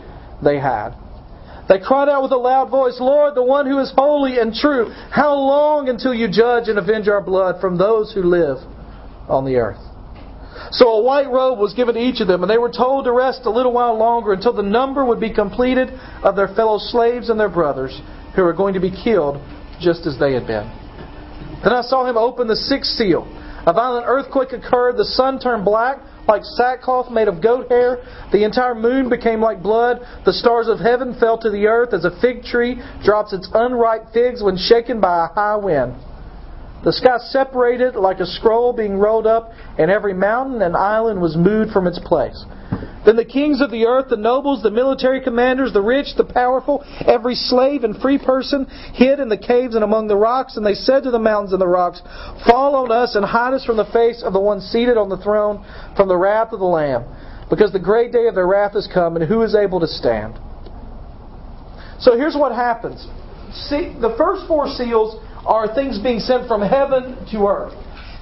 they 0.43 0.58
had. 0.58 0.94
They 1.69 1.79
cried 1.79 2.08
out 2.08 2.25
with 2.25 2.32
a 2.32 2.37
loud 2.37 2.69
voice, 2.69 2.96
Lord, 2.99 3.37
the 3.37 3.44
one 3.44 3.67
who 3.67 3.79
is 3.79 3.93
holy 3.96 4.41
and 4.41 4.52
true, 4.52 4.91
how 5.12 5.34
long 5.34 5.88
until 5.88 6.14
you 6.14 6.26
judge 6.29 6.67
and 6.67 6.81
avenge 6.81 7.06
our 7.06 7.23
blood 7.23 7.61
from 7.61 7.79
those 7.79 8.12
who 8.12 8.25
live 8.25 8.58
on 9.29 9.44
the 9.44 9.55
earth? 9.55 9.79
So 10.73 10.88
a 10.91 11.03
white 11.03 11.31
robe 11.31 11.59
was 11.59 11.75
given 11.75 11.94
to 11.94 12.00
each 12.00 12.20
of 12.20 12.29
them, 12.29 12.43
and 12.43 12.50
they 12.50 12.59
were 12.59 12.70
told 12.70 13.05
to 13.05 13.12
rest 13.12 13.43
a 13.44 13.50
little 13.50 13.73
while 13.73 13.97
longer 13.97 14.32
until 14.32 14.53
the 14.53 14.62
number 14.62 15.05
would 15.05 15.20
be 15.20 15.32
completed 15.32 15.88
of 16.23 16.37
their 16.37 16.49
fellow 16.49 16.79
slaves 16.79 17.31
and 17.31 17.38
their 17.38 17.49
brothers 17.49 18.00
who 18.37 18.43
were 18.43 18.53
going 18.53 18.75
to 18.75 18.81
be 18.81 18.91
killed 18.91 19.41
just 19.81 20.06
as 20.06 20.19
they 20.19 20.35
had 20.35 20.47
been. 20.47 20.70
Then 21.65 21.73
I 21.73 21.82
saw 21.82 22.09
him 22.09 22.17
open 22.17 22.47
the 22.47 22.56
sixth 22.56 22.93
seal. 22.93 23.26
A 23.67 23.73
violent 23.73 24.06
earthquake 24.06 24.53
occurred. 24.53 24.97
The 24.97 25.05
sun 25.05 25.38
turned 25.41 25.65
black 25.65 25.99
like 26.29 26.44
sackcloth 26.44 27.11
made 27.11 27.26
of 27.26 27.43
goat 27.43 27.69
hair. 27.69 27.99
The 28.32 28.44
entire 28.44 28.75
moon 28.75 29.09
became 29.09 29.41
like 29.41 29.62
blood. 29.62 30.00
The 30.25 30.32
stars 30.32 30.69
of 30.69 30.79
heaven 30.79 31.17
fell 31.19 31.38
to 31.38 31.50
the 31.50 31.67
earth 31.67 31.94
as 31.94 32.05
a 32.05 32.20
fig 32.20 32.44
tree 32.44 32.81
drops 33.03 33.32
its 33.32 33.49
unripe 33.55 34.12
figs 34.12 34.43
when 34.43 34.56
shaken 34.56 35.00
by 35.00 35.25
a 35.25 35.29
high 35.35 35.56
wind. 35.56 35.94
The 36.84 36.92
sky 36.92 37.19
separated 37.19 37.96
like 37.96 38.20
a 38.20 38.26
scroll 38.26 38.72
being 38.72 38.98
rolled 38.98 39.26
up, 39.26 39.50
and 39.78 39.90
every 39.90 40.14
mountain 40.14 40.62
and 40.62 40.76
island 40.76 41.20
was 41.20 41.36
moved 41.36 41.72
from 41.72 41.86
its 41.86 41.98
place. 41.98 42.44
Then 43.04 43.16
the 43.16 43.25
kings 43.25 43.60
of 43.60 43.70
the 43.70 43.86
earth, 43.86 44.10
the 44.10 44.16
nobles, 44.16 44.62
the 44.62 44.70
military 44.70 45.20
commanders, 45.20 45.72
the 45.72 45.80
rich, 45.80 46.14
the 46.16 46.25
powerful, 46.25 46.84
every 47.06 47.34
slave 47.34 47.82
and 47.82 47.96
free 48.00 48.19
person 48.19 48.66
hid 48.92 49.19
in 49.19 49.29
the 49.29 49.38
caves 49.38 49.74
and 49.74 49.82
among 49.82 50.08
the 50.08 50.17
rocks, 50.17 50.56
and 50.56 50.67
they 50.67 50.74
said 50.74 51.05
to 51.05 51.10
the 51.10 51.19
mountains 51.19 51.53
and 51.53 51.60
the 51.60 51.67
rocks, 51.67 52.03
Fall 52.46 52.76
on 52.76 52.93
us 52.93 53.14
and 53.14 53.24
hide 53.24 53.55
us 53.55 53.64
from 53.64 53.76
the 53.76 53.86
face 53.86 54.22
of 54.22 54.32
the 54.32 54.41
one 54.41 54.60
seated 54.60 54.96
on 54.96 55.08
the 55.08 55.17
throne, 55.17 55.64
from 55.96 56.08
the 56.08 56.17
wrath 56.17 56.53
of 56.53 56.60
the 56.60 56.67
Lamb, 56.67 57.05
because 57.48 57.72
the 57.72 57.79
great 57.79 58.12
day 58.12 58.26
of 58.26 58.34
their 58.34 58.46
wrath 58.46 58.74
has 58.74 58.88
come, 58.93 59.17
and 59.17 59.26
who 59.26 59.43
is 59.43 59.55
able 59.55 59.81
to 59.81 59.88
stand? 59.88 60.38
So 61.98 62.17
here's 62.17 62.36
what 62.36 62.53
happens. 62.53 63.06
See, 63.53 63.96
the 63.98 64.14
first 64.19 64.46
four 64.46 64.69
seals 64.69 65.19
are 65.48 65.74
things 65.74 65.98
being 65.98 66.20
sent 66.20 66.46
from 66.46 66.60
heaven 66.60 67.17
to 67.32 67.46
earth. 67.46 67.74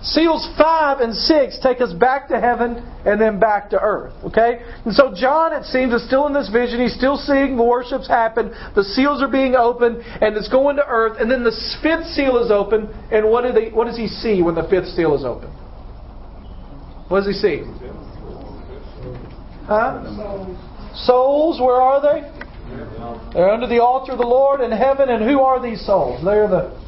Seals 0.02 0.48
5 0.56 1.00
and 1.00 1.12
6 1.12 1.58
take 1.62 1.80
us 1.80 1.92
back 1.92 2.28
to 2.28 2.38
heaven 2.40 2.76
and 3.04 3.20
then 3.20 3.40
back 3.40 3.70
to 3.70 3.80
earth. 3.80 4.12
Okay? 4.24 4.62
And 4.84 4.94
so 4.94 5.12
John, 5.12 5.52
it 5.52 5.64
seems, 5.64 5.92
is 5.92 6.06
still 6.06 6.28
in 6.28 6.32
this 6.32 6.48
vision. 6.48 6.80
He's 6.80 6.94
still 6.94 7.16
seeing 7.16 7.56
the 7.56 7.64
worships 7.64 8.06
happen. 8.06 8.54
The 8.76 8.84
seals 8.84 9.20
are 9.20 9.28
being 9.28 9.56
opened 9.56 9.96
and 10.22 10.36
it's 10.36 10.48
going 10.48 10.76
to 10.76 10.86
earth. 10.86 11.16
And 11.18 11.28
then 11.28 11.42
the 11.42 11.50
fifth 11.82 12.06
seal 12.14 12.38
is 12.38 12.52
open. 12.52 12.86
And 13.10 13.28
what, 13.28 13.42
do 13.42 13.52
they, 13.52 13.70
what 13.70 13.86
does 13.86 13.96
he 13.96 14.06
see 14.06 14.42
when 14.42 14.54
the 14.54 14.68
fifth 14.70 14.94
seal 14.94 15.16
is 15.16 15.24
open? 15.24 15.50
What 17.08 17.24
does 17.24 17.34
he 17.34 17.40
see? 17.40 17.62
Huh? 19.66 20.54
Souls, 20.94 21.60
where 21.60 21.80
are 21.82 22.00
they? 22.00 22.30
They're 23.34 23.50
under 23.50 23.66
the 23.66 23.82
altar 23.82 24.12
of 24.12 24.18
the 24.18 24.26
Lord 24.26 24.60
in 24.60 24.70
heaven. 24.70 25.08
And 25.08 25.24
who 25.24 25.40
are 25.40 25.60
these 25.60 25.84
souls? 25.84 26.24
They're 26.24 26.46
the 26.46 26.85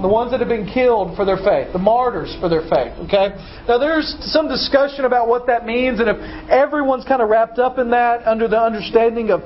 the 0.00 0.08
ones 0.08 0.30
that 0.30 0.40
have 0.40 0.48
been 0.48 0.68
killed 0.70 1.16
for 1.16 1.24
their 1.24 1.38
faith, 1.38 1.72
the 1.72 1.78
martyrs 1.78 2.36
for 2.40 2.48
their 2.48 2.62
faith. 2.62 2.94
Okay? 3.06 3.34
Now 3.66 3.78
there's 3.78 4.06
some 4.30 4.48
discussion 4.48 5.04
about 5.04 5.28
what 5.28 5.46
that 5.46 5.66
means, 5.66 5.98
and 6.00 6.08
if 6.08 6.16
everyone's 6.48 7.04
kind 7.04 7.20
of 7.20 7.28
wrapped 7.28 7.58
up 7.58 7.78
in 7.78 7.90
that 7.90 8.26
under 8.26 8.46
the 8.46 8.60
understanding 8.60 9.30
of 9.30 9.42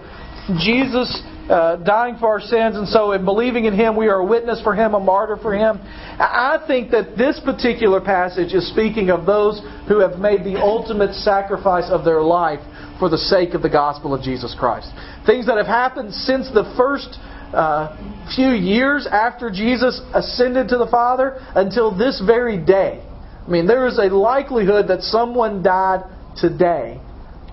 Jesus 0.60 1.22
uh, 1.48 1.76
dying 1.76 2.16
for 2.18 2.28
our 2.28 2.40
sins, 2.40 2.76
and 2.76 2.86
so 2.88 3.12
in 3.12 3.24
believing 3.24 3.64
in 3.64 3.74
Him, 3.74 3.96
we 3.96 4.08
are 4.08 4.20
a 4.20 4.24
witness 4.24 4.60
for 4.62 4.74
Him, 4.74 4.94
a 4.94 5.00
martyr 5.00 5.36
for 5.36 5.54
Him. 5.54 5.80
I 6.18 6.62
think 6.66 6.90
that 6.90 7.16
this 7.16 7.40
particular 7.44 8.00
passage 8.00 8.52
is 8.52 8.68
speaking 8.70 9.10
of 9.10 9.26
those 9.26 9.60
who 9.88 10.00
have 10.00 10.18
made 10.18 10.44
the 10.44 10.60
ultimate 10.60 11.14
sacrifice 11.14 11.88
of 11.90 12.04
their 12.04 12.22
life 12.22 12.60
for 12.98 13.08
the 13.08 13.18
sake 13.18 13.54
of 13.54 13.62
the 13.62 13.68
gospel 13.70 14.14
of 14.14 14.22
Jesus 14.22 14.54
Christ. 14.58 14.88
Things 15.26 15.46
that 15.46 15.56
have 15.56 15.66
happened 15.66 16.12
since 16.12 16.50
the 16.52 16.72
first 16.76 17.18
uh, 17.52 18.34
few 18.34 18.50
years 18.50 19.06
after 19.10 19.50
Jesus 19.50 20.00
ascended 20.14 20.68
to 20.68 20.78
the 20.78 20.86
Father 20.86 21.36
until 21.54 21.96
this 21.96 22.22
very 22.24 22.58
day. 22.58 23.04
I 23.46 23.50
mean, 23.50 23.66
there 23.66 23.86
is 23.86 23.98
a 23.98 24.14
likelihood 24.14 24.88
that 24.88 25.02
someone 25.02 25.62
died 25.62 26.04
today 26.36 27.00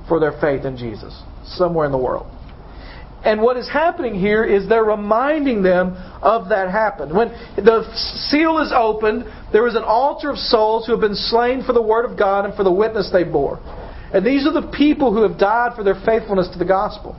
for 0.07 0.19
their 0.19 0.39
faith 0.39 0.65
in 0.65 0.77
Jesus, 0.77 1.19
somewhere 1.45 1.85
in 1.85 1.91
the 1.91 1.97
world. 1.97 2.27
And 3.23 3.41
what 3.41 3.57
is 3.57 3.67
happening 3.67 4.15
here 4.15 4.45
is 4.45 4.69
they're 4.69 4.83
reminding 4.83 5.61
them 5.61 5.93
of 6.21 6.49
that 6.49 6.71
happened. 6.71 7.13
When 7.13 7.29
the 7.57 7.83
seal 8.29 8.59
is 8.59 8.71
opened, 8.73 9.25
there 9.51 9.67
is 9.67 9.75
an 9.75 9.83
altar 9.83 10.29
of 10.29 10.37
souls 10.37 10.85
who 10.85 10.93
have 10.93 11.01
been 11.01 11.15
slain 11.15 11.63
for 11.65 11.73
the 11.73 11.81
word 11.81 12.09
of 12.09 12.17
God 12.17 12.45
and 12.45 12.55
for 12.55 12.63
the 12.63 12.71
witness 12.71 13.09
they 13.11 13.25
bore. 13.25 13.59
And 14.13 14.25
these 14.25 14.47
are 14.47 14.53
the 14.53 14.71
people 14.75 15.13
who 15.13 15.21
have 15.23 15.37
died 15.37 15.75
for 15.75 15.83
their 15.83 16.01
faithfulness 16.05 16.49
to 16.53 16.59
the 16.59 16.65
gospel. 16.65 17.15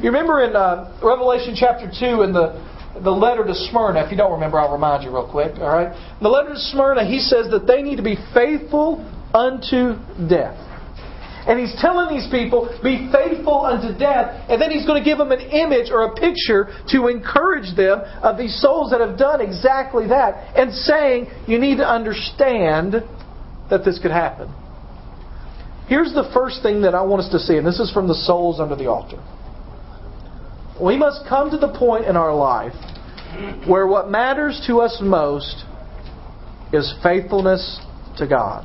You 0.00 0.08
remember 0.08 0.42
in 0.42 0.56
uh, 0.56 0.98
Revelation 1.02 1.54
chapter 1.54 1.86
2 1.86 2.22
in 2.22 2.32
the, 2.32 2.56
the 3.02 3.10
letter 3.10 3.44
to 3.44 3.54
Smyrna, 3.54 4.04
if 4.04 4.10
you 4.10 4.16
don't 4.16 4.32
remember, 4.32 4.58
I'll 4.58 4.72
remind 4.72 5.04
you 5.04 5.10
real 5.10 5.28
quick, 5.30 5.58
all 5.58 5.68
right? 5.68 5.92
In 5.92 6.22
the 6.22 6.30
letter 6.30 6.54
to 6.54 6.58
Smyrna, 6.58 7.04
he 7.04 7.20
says 7.20 7.50
that 7.50 7.66
they 7.66 7.82
need 7.82 7.96
to 7.96 8.02
be 8.02 8.16
faithful 8.32 9.04
unto 9.34 10.00
death. 10.28 10.56
And 11.46 11.58
he's 11.58 11.74
telling 11.80 12.14
these 12.14 12.28
people, 12.30 12.68
be 12.82 13.10
faithful 13.10 13.64
unto 13.64 13.96
death. 13.96 14.48
And 14.48 14.60
then 14.60 14.70
he's 14.70 14.86
going 14.86 15.02
to 15.02 15.04
give 15.04 15.18
them 15.18 15.32
an 15.32 15.40
image 15.40 15.90
or 15.90 16.04
a 16.04 16.14
picture 16.14 16.68
to 16.88 17.08
encourage 17.08 17.74
them 17.76 18.00
of 18.22 18.36
these 18.36 18.60
souls 18.60 18.90
that 18.90 19.00
have 19.00 19.18
done 19.18 19.40
exactly 19.40 20.08
that. 20.08 20.56
And 20.56 20.72
saying, 20.72 21.28
you 21.46 21.58
need 21.58 21.78
to 21.78 21.88
understand 21.88 23.02
that 23.70 23.84
this 23.84 23.98
could 23.98 24.10
happen. 24.10 24.52
Here's 25.90 26.14
the 26.14 26.30
first 26.32 26.62
thing 26.62 26.82
that 26.82 26.94
I 26.94 27.02
want 27.02 27.24
us 27.24 27.32
to 27.32 27.40
see, 27.40 27.56
and 27.56 27.66
this 27.66 27.80
is 27.80 27.90
from 27.90 28.06
the 28.06 28.14
souls 28.14 28.60
under 28.60 28.76
the 28.76 28.86
altar. 28.86 29.18
We 30.80 30.96
must 30.96 31.28
come 31.28 31.50
to 31.50 31.58
the 31.58 31.76
point 31.76 32.04
in 32.04 32.16
our 32.16 32.32
life 32.32 32.74
where 33.66 33.88
what 33.88 34.08
matters 34.08 34.62
to 34.68 34.82
us 34.82 34.98
most 35.02 35.64
is 36.72 36.94
faithfulness 37.02 37.80
to 38.18 38.28
God. 38.28 38.64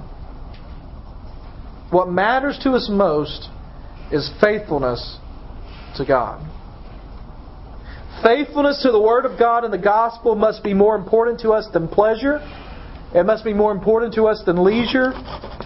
What 1.89 2.09
matters 2.09 2.59
to 2.61 2.73
us 2.73 2.89
most 2.91 3.49
is 4.11 4.29
faithfulness 4.39 5.17
to 5.97 6.05
God. 6.05 6.47
Faithfulness 8.23 8.83
to 8.83 8.91
the 8.91 9.01
Word 9.01 9.25
of 9.25 9.39
God 9.39 9.63
and 9.63 9.73
the 9.73 9.79
gospel 9.79 10.35
must 10.35 10.63
be 10.63 10.75
more 10.75 10.95
important 10.95 11.39
to 11.39 11.53
us 11.53 11.67
than 11.73 11.87
pleasure. 11.87 12.39
It 13.15 13.25
must 13.25 13.45
be 13.45 13.53
more 13.53 13.71
important 13.71 14.13
to 14.15 14.25
us 14.25 14.43
than 14.45 14.61
leisure 14.63 15.13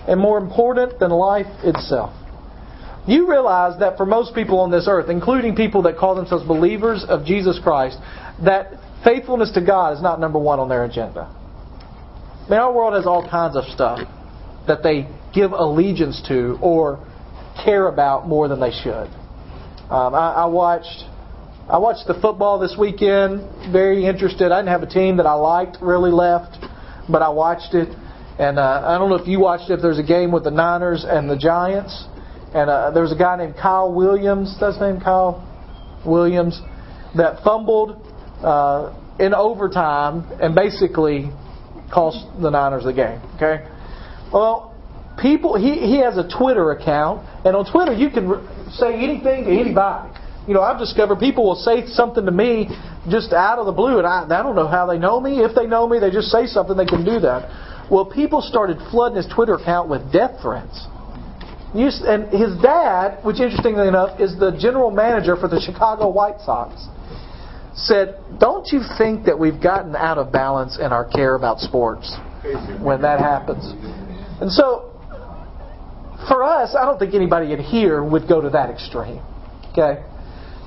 and 0.08 0.20
more 0.20 0.38
important 0.38 1.00
than 1.00 1.10
life 1.10 1.48
itself. 1.64 2.14
You 3.08 3.28
realize 3.28 3.80
that 3.80 3.98
for 3.98 4.06
most 4.06 4.36
people 4.36 4.60
on 4.60 4.70
this 4.70 4.88
earth, 4.88 5.10
including 5.10 5.56
people 5.56 5.82
that 5.84 5.98
call 5.98 6.14
themselves 6.14 6.46
believers 6.46 7.04
of 7.10 7.26
Jesus 7.26 7.60
Christ, 7.62 7.98
that 8.46 8.74
faithfulness 9.04 9.52
to 9.54 9.66
God 9.66 9.96
is 9.96 10.02
not 10.02 10.20
number 10.20 10.38
one 10.38 10.60
on 10.60 10.70
their 10.70 10.86
agenda. 10.86 11.22
I 11.22 12.50
mean, 12.50 12.60
our 12.60 12.72
world 12.72 12.94
has 12.94 13.08
all 13.08 13.28
kinds 13.28 13.56
of 13.56 13.64
stuff 13.66 14.00
that 14.68 14.84
they 14.84 15.08
give 15.34 15.52
allegiance 15.52 16.22
to 16.28 16.60
or 16.62 17.04
care 17.66 17.88
about 17.88 18.28
more 18.28 18.48
than 18.48 18.60
they 18.60 18.72
should. 18.72 19.10
Um, 19.90 20.14
I, 20.14 20.44
I 20.44 20.46
watched 20.46 21.06
I 21.68 21.78
watched 21.78 22.08
the 22.08 22.16
football 22.16 22.58
this 22.58 22.76
weekend. 22.80 23.72
Very 23.72 24.06
interested. 24.06 24.52
I 24.52 24.60
didn't 24.60 24.70
have 24.70 24.84
a 24.84 24.90
team 24.90 25.18
that 25.18 25.28
I 25.28 25.34
liked 25.34 25.78
really 25.82 26.12
left, 26.12 26.58
but 27.10 27.22
I 27.22 27.30
watched 27.30 27.74
it. 27.74 27.90
And 28.38 28.58
uh, 28.58 28.84
I 28.86 28.98
don't 28.98 29.10
know 29.10 29.18
if 29.18 29.28
you 29.28 29.40
watched 29.40 29.70
it. 29.70 29.74
If 29.74 29.82
there's 29.82 30.00
a 30.00 30.04
game 30.04 30.32
with 30.32 30.46
the 30.46 30.52
Niners 30.52 31.06
and 31.08 31.30
the 31.30 31.38
Giants, 31.38 32.06
and 32.54 32.70
uh, 32.70 32.92
there 32.92 33.04
was 33.04 33.12
a 33.12 33.18
guy 33.18 33.36
named 33.36 33.56
Kyle 33.56 33.94
Williams. 33.94 34.56
That's 34.60 34.76
his 34.76 34.82
name, 34.82 35.02
Kyle 35.02 35.46
Williams, 36.06 36.62
that 37.18 37.44
fumbled 37.44 38.02
uh, 38.42 38.96
in 39.20 39.34
overtime 39.34 40.26
and 40.42 40.56
basically 40.56 41.30
cost 41.92 42.26
the 42.42 42.50
Niners 42.50 42.86
the 42.86 42.94
game. 42.94 43.22
Okay. 43.36 43.68
Well, 44.32 44.76
people 45.22 45.58
he, 45.58 45.80
he 45.86 46.00
has 46.00 46.18
a 46.18 46.28
Twitter 46.28 46.72
account, 46.72 47.28
and 47.46 47.56
on 47.56 47.70
Twitter 47.70 47.94
you 47.94 48.10
can 48.10 48.48
say 48.72 48.94
anything 48.94 49.46
to 49.46 49.52
anybody. 49.52 50.18
You 50.50 50.56
know, 50.56 50.64
I've 50.64 50.80
discovered 50.80 51.20
people 51.20 51.46
will 51.46 51.62
say 51.62 51.86
something 51.86 52.26
to 52.26 52.32
me 52.32 52.70
just 53.08 53.34
out 53.34 53.60
of 53.60 53.68
the 53.68 53.72
blue, 53.72 54.00
and 54.00 54.08
I, 54.08 54.26
I 54.26 54.42
don't 54.42 54.56
know 54.56 54.68
how 54.68 54.88
they 54.88 54.98
know 54.98 55.20
me. 55.20 55.42
If 55.42 55.54
they 55.54 55.68
know 55.68 55.88
me, 55.88 56.00
they 56.00 56.10
just 56.10 56.30
say 56.30 56.48
something. 56.48 56.76
They 56.76 56.88
can 56.88 57.06
do 57.06 57.20
that. 57.20 57.86
Well, 57.92 58.04
people 58.04 58.42
started 58.42 58.80
flooding 58.90 59.18
his 59.18 59.28
Twitter 59.28 59.54
account 59.54 59.90
with 59.90 60.12
death 60.12 60.42
threats. 60.42 60.88
and 61.76 62.34
his 62.34 62.58
dad, 62.64 63.24
which 63.24 63.40
interestingly 63.40 63.88
enough 63.88 64.20
is 64.20 64.40
the 64.40 64.58
general 64.60 64.90
manager 64.90 65.36
for 65.36 65.48
the 65.48 65.62
Chicago 65.62 66.10
White 66.10 66.42
Sox, 66.42 66.74
said, 67.76 68.18
"Don't 68.40 68.66
you 68.74 68.82
think 68.98 69.26
that 69.26 69.38
we've 69.38 69.62
gotten 69.62 69.96
out 69.96 70.18
of 70.18 70.32
balance 70.32 70.80
in 70.80 70.92
our 70.92 71.06
care 71.06 71.36
about 71.36 71.60
sports 71.60 72.18
when 72.82 73.04
that 73.04 73.20
happens?" 73.20 73.72
And 74.42 74.52
so 74.52 74.90
for 76.28 76.42
us, 76.44 76.74
I 76.74 76.86
don't 76.86 76.98
think 76.98 77.14
anybody 77.14 77.54
in 77.54 77.60
here 77.60 78.04
would 78.04 78.28
go 78.28 78.42
to 78.42 78.50
that 78.50 78.72
extreme. 78.72 79.22
Okay? 79.74 80.02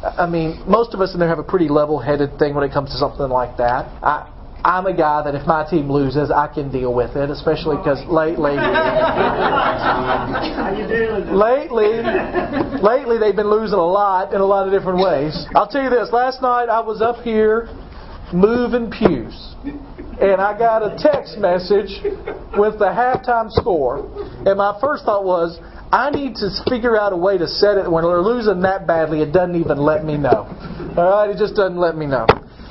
I 0.04 0.26
mean, 0.26 0.62
most 0.66 0.94
of 0.94 1.00
us 1.00 1.14
in 1.14 1.20
there 1.20 1.28
have 1.28 1.38
a 1.38 1.44
pretty 1.44 1.68
level 1.68 1.98
headed 1.98 2.38
thing 2.38 2.54
when 2.54 2.64
it 2.64 2.72
comes 2.72 2.90
to 2.90 2.96
something 2.96 3.28
like 3.28 3.56
that. 3.58 3.86
I, 4.02 4.28
I'm 4.64 4.86
a 4.86 4.96
guy 4.96 5.22
that 5.24 5.34
if 5.34 5.46
my 5.46 5.68
team 5.68 5.90
loses, 5.90 6.30
I 6.30 6.46
can 6.46 6.70
deal 6.70 6.94
with 6.94 7.16
it, 7.16 7.30
especially 7.30 7.76
because 7.78 7.98
lately, 8.06 8.54
lately, 11.34 11.98
lately 12.78 13.18
they've 13.18 13.34
been 13.34 13.50
losing 13.50 13.78
a 13.78 13.84
lot 13.84 14.32
in 14.32 14.40
a 14.40 14.46
lot 14.46 14.66
of 14.66 14.72
different 14.72 14.98
ways. 14.98 15.46
I'll 15.54 15.66
tell 15.66 15.82
you 15.82 15.90
this: 15.90 16.10
last 16.12 16.42
night 16.42 16.68
I 16.68 16.80
was 16.80 17.02
up 17.02 17.22
here 17.24 17.68
moving 18.32 18.90
pews, 18.90 19.34
and 19.64 20.40
I 20.40 20.56
got 20.56 20.82
a 20.82 20.96
text 20.96 21.38
message 21.38 21.98
with 22.56 22.78
the 22.78 22.90
halftime 22.90 23.50
score. 23.50 24.06
And 24.46 24.58
my 24.58 24.78
first 24.80 25.04
thought 25.04 25.24
was, 25.24 25.58
I 25.92 26.08
need 26.08 26.36
to 26.36 26.48
figure 26.70 26.98
out 26.98 27.12
a 27.12 27.16
way 27.16 27.36
to 27.36 27.46
set 27.46 27.76
it 27.76 27.90
when 27.90 28.04
they're 28.04 28.22
losing 28.22 28.62
that 28.62 28.86
badly. 28.86 29.20
It 29.20 29.30
doesn't 29.32 29.56
even 29.56 29.76
let 29.76 30.04
me 30.04 30.16
know. 30.16 30.48
All 30.96 31.10
right, 31.10 31.28
it 31.28 31.36
just 31.36 31.54
doesn't 31.54 31.76
let 31.76 31.96
me 31.96 32.06
know. 32.06 32.26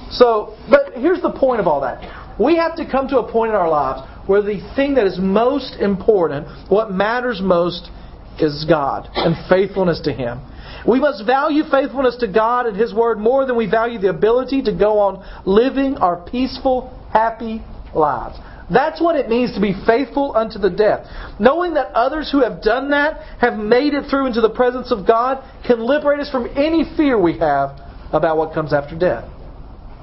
So, 0.09 0.57
but 0.69 0.93
here's 0.95 1.21
the 1.21 1.31
point 1.31 1.61
of 1.61 1.67
all 1.67 1.81
that. 1.81 2.39
We 2.39 2.57
have 2.57 2.75
to 2.77 2.89
come 2.89 3.07
to 3.09 3.19
a 3.19 3.31
point 3.31 3.49
in 3.49 3.55
our 3.55 3.69
lives 3.69 4.01
where 4.27 4.41
the 4.41 4.59
thing 4.75 4.95
that 4.95 5.05
is 5.05 5.19
most 5.19 5.75
important, 5.79 6.47
what 6.69 6.91
matters 6.91 7.41
most, 7.43 7.91
is 8.39 8.65
God 8.67 9.07
and 9.13 9.35
faithfulness 9.47 10.01
to 10.05 10.13
Him. 10.13 10.41
We 10.87 10.99
must 10.99 11.23
value 11.25 11.63
faithfulness 11.69 12.17
to 12.21 12.27
God 12.27 12.65
and 12.65 12.75
His 12.75 12.91
Word 12.91 13.19
more 13.19 13.45
than 13.45 13.55
we 13.55 13.69
value 13.69 13.99
the 13.99 14.09
ability 14.09 14.63
to 14.63 14.75
go 14.75 14.97
on 14.97 15.23
living 15.45 15.95
our 15.97 16.25
peaceful, 16.25 16.89
happy 17.13 17.61
lives. 17.93 18.39
That's 18.71 19.01
what 19.01 19.15
it 19.15 19.27
means 19.27 19.53
to 19.55 19.61
be 19.61 19.73
faithful 19.85 20.35
unto 20.35 20.57
the 20.57 20.69
death. 20.69 21.05
Knowing 21.39 21.73
that 21.73 21.87
others 21.87 22.31
who 22.31 22.41
have 22.41 22.61
done 22.61 22.91
that, 22.91 23.19
have 23.39 23.57
made 23.57 23.93
it 23.93 24.09
through 24.09 24.27
into 24.27 24.39
the 24.39 24.49
presence 24.49 24.91
of 24.91 25.05
God, 25.05 25.43
can 25.65 25.79
liberate 25.79 26.19
us 26.19 26.29
from 26.29 26.47
any 26.55 26.85
fear 26.95 27.19
we 27.19 27.37
have 27.39 27.79
about 28.13 28.37
what 28.37 28.53
comes 28.53 28.71
after 28.71 28.97
death. 28.97 29.29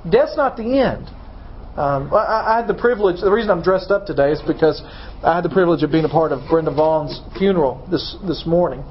Death's 0.09 0.37
not 0.37 0.57
the 0.57 0.79
end. 0.79 1.09
Um, 1.79 2.13
I, 2.13 2.55
I, 2.55 2.57
had 2.59 2.67
the 2.67 2.75
privilege. 2.75 3.21
The 3.21 3.31
reason 3.31 3.51
I'm 3.51 3.63
dressed 3.63 3.93
up 3.93 4.05
today 4.05 4.33
is 4.33 4.43
because 4.47 4.83
I 5.23 5.37
had 5.37 5.45
the 5.45 5.49
privilege 5.49 5.85
of 5.85 5.93
being 5.93 6.05
a 6.05 6.09
part 6.09 6.33
of 6.33 6.41
Brenda 6.51 6.75
Vaughn's 6.75 7.21
funeral 7.39 7.87
this 7.89 8.17
this 8.27 8.45
morning. 8.45 8.83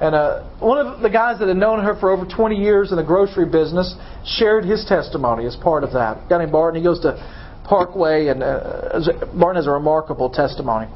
And 0.00 0.14
uh, 0.14 0.48
one 0.58 0.84
of 0.84 1.00
the 1.00 1.10
guys 1.10 1.38
that 1.38 1.48
had 1.48 1.58
known 1.58 1.84
her 1.84 1.94
for 1.94 2.10
over 2.10 2.24
20 2.24 2.56
years 2.56 2.90
in 2.90 2.96
the 2.96 3.04
grocery 3.04 3.44
business 3.44 3.94
shared 4.24 4.64
his 4.64 4.84
testimony 4.86 5.46
as 5.46 5.54
part 5.56 5.84
of 5.84 5.92
that. 5.92 6.24
A 6.24 6.26
guy 6.28 6.38
named 6.38 6.52
Barton. 6.52 6.80
He 6.80 6.84
goes 6.84 7.00
to 7.00 7.20
Parkway, 7.64 8.28
and 8.28 8.42
uh, 8.42 9.00
Barton 9.38 9.56
has 9.56 9.66
a 9.66 9.70
remarkable 9.70 10.30
testimony. 10.30 10.88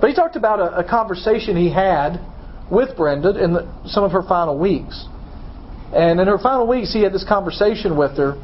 But 0.00 0.10
he 0.10 0.16
talked 0.16 0.36
about 0.36 0.60
a, 0.60 0.78
a 0.78 0.88
conversation 0.88 1.56
he 1.56 1.72
had 1.72 2.20
with 2.70 2.96
Brenda 2.96 3.42
in 3.42 3.52
the, 3.52 3.68
some 3.86 4.04
of 4.04 4.12
her 4.12 4.22
final 4.22 4.58
weeks. 4.58 5.06
And 5.94 6.20
in 6.20 6.26
her 6.28 6.38
final 6.38 6.66
weeks, 6.66 6.92
he 6.92 7.02
had 7.02 7.12
this 7.12 7.24
conversation 7.28 7.96
with 7.96 8.16
her. 8.16 8.34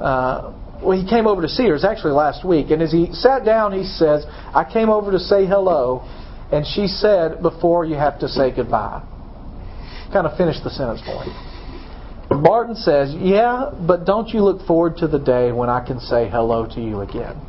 Uh, 0.00 0.54
well, 0.82 0.98
he 0.98 1.08
came 1.08 1.26
over 1.26 1.42
to 1.42 1.48
see 1.48 1.64
her. 1.64 1.70
It 1.70 1.72
was 1.72 1.84
actually 1.84 2.12
last 2.12 2.46
week. 2.46 2.70
And 2.70 2.80
as 2.80 2.92
he 2.92 3.12
sat 3.12 3.44
down, 3.44 3.72
he 3.72 3.84
says, 3.84 4.24
I 4.28 4.68
came 4.70 4.88
over 4.88 5.10
to 5.10 5.18
say 5.18 5.46
hello. 5.46 6.06
And 6.52 6.64
she 6.64 6.86
said, 6.86 7.42
Before 7.42 7.84
you 7.84 7.96
have 7.96 8.20
to 8.20 8.28
say 8.28 8.54
goodbye. 8.54 9.02
Kind 10.12 10.26
of 10.26 10.36
finish 10.38 10.56
the 10.62 10.70
sentence 10.70 11.00
for 11.00 11.24
him. 11.24 11.55
Barton 12.28 12.74
says, 12.74 13.14
Yeah, 13.14 13.70
but 13.86 14.04
don't 14.04 14.28
you 14.28 14.40
look 14.40 14.66
forward 14.66 14.96
to 14.98 15.08
the 15.08 15.18
day 15.18 15.52
when 15.52 15.68
I 15.68 15.84
can 15.84 16.00
say 16.00 16.28
hello 16.28 16.66
to 16.74 16.80
you 16.80 17.00
again? 17.00 17.40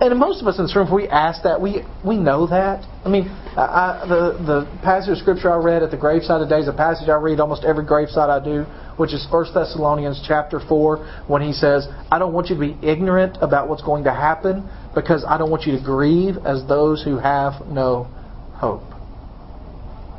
And 0.00 0.16
most 0.16 0.40
of 0.40 0.46
us 0.46 0.58
in 0.58 0.64
this 0.64 0.76
room, 0.76 0.86
if 0.86 0.92
we 0.92 1.08
ask 1.08 1.42
that, 1.42 1.60
we 1.60 1.82
we 2.06 2.16
know 2.16 2.46
that. 2.46 2.86
I 3.04 3.08
mean, 3.08 3.26
I, 3.56 4.04
the 4.08 4.38
the 4.38 4.80
passage 4.84 5.10
of 5.10 5.18
scripture 5.18 5.50
I 5.50 5.56
read 5.56 5.82
at 5.82 5.90
the 5.90 5.96
graveside 5.96 6.40
today 6.40 6.60
is 6.60 6.68
a 6.68 6.72
passage 6.72 7.08
I 7.08 7.16
read 7.16 7.40
almost 7.40 7.64
every 7.64 7.84
graveside 7.84 8.30
I 8.30 8.38
do, 8.38 8.62
which 8.96 9.12
is 9.12 9.26
1 9.28 9.46
Thessalonians 9.54 10.22
chapter 10.24 10.60
four, 10.60 10.98
when 11.26 11.42
he 11.42 11.52
says, 11.52 11.88
"I 12.12 12.20
don't 12.20 12.32
want 12.32 12.48
you 12.48 12.54
to 12.54 12.60
be 12.60 12.76
ignorant 12.80 13.38
about 13.40 13.68
what's 13.68 13.82
going 13.82 14.04
to 14.04 14.12
happen, 14.12 14.68
because 14.94 15.24
I 15.26 15.36
don't 15.36 15.50
want 15.50 15.66
you 15.66 15.76
to 15.76 15.82
grieve 15.82 16.38
as 16.44 16.64
those 16.66 17.02
who 17.02 17.18
have 17.18 17.66
no 17.66 18.06
hope." 18.54 18.84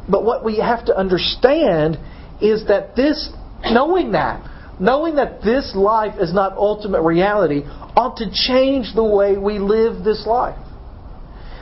But 0.10 0.26
what 0.26 0.44
we 0.44 0.58
have 0.58 0.84
to 0.86 0.98
understand 0.98 1.98
is 2.41 2.67
that 2.67 2.96
this, 2.96 3.31
knowing 3.63 4.12
that, 4.13 4.43
knowing 4.79 5.15
that 5.15 5.41
this 5.41 5.74
life 5.75 6.15
is 6.19 6.34
not 6.34 6.53
ultimate 6.53 7.01
reality, 7.01 7.63
ought 7.96 8.17
to 8.17 8.31
change 8.31 8.93
the 8.96 9.03
way 9.03 9.38
we 9.38 9.60
live 9.60 10.03
this 10.03 10.25
life. 10.25 10.58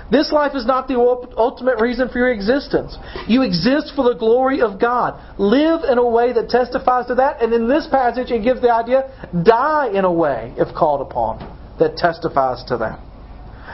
This 0.09 0.31
life 0.31 0.55
is 0.55 0.65
not 0.65 0.87
the 0.87 0.95
ultimate 0.95 1.81
reason 1.81 2.07
for 2.07 2.19
your 2.19 2.31
existence. 2.31 2.97
You 3.27 3.41
exist 3.41 3.91
for 3.93 4.05
the 4.05 4.17
glory 4.17 4.61
of 4.61 4.79
God. 4.79 5.19
Live 5.37 5.81
in 5.83 5.97
a 5.97 6.07
way 6.07 6.31
that 6.31 6.49
testifies 6.49 7.07
to 7.07 7.15
that. 7.15 7.41
And 7.41 7.53
in 7.53 7.67
this 7.67 7.87
passage, 7.91 8.31
it 8.31 8.41
gives 8.41 8.61
the 8.61 8.71
idea 8.71 9.11
die 9.43 9.89
in 9.93 10.05
a 10.05 10.11
way, 10.11 10.53
if 10.55 10.73
called 10.73 11.01
upon, 11.01 11.39
that 11.79 11.97
testifies 11.97 12.63
to 12.69 12.77
that. 12.77 13.06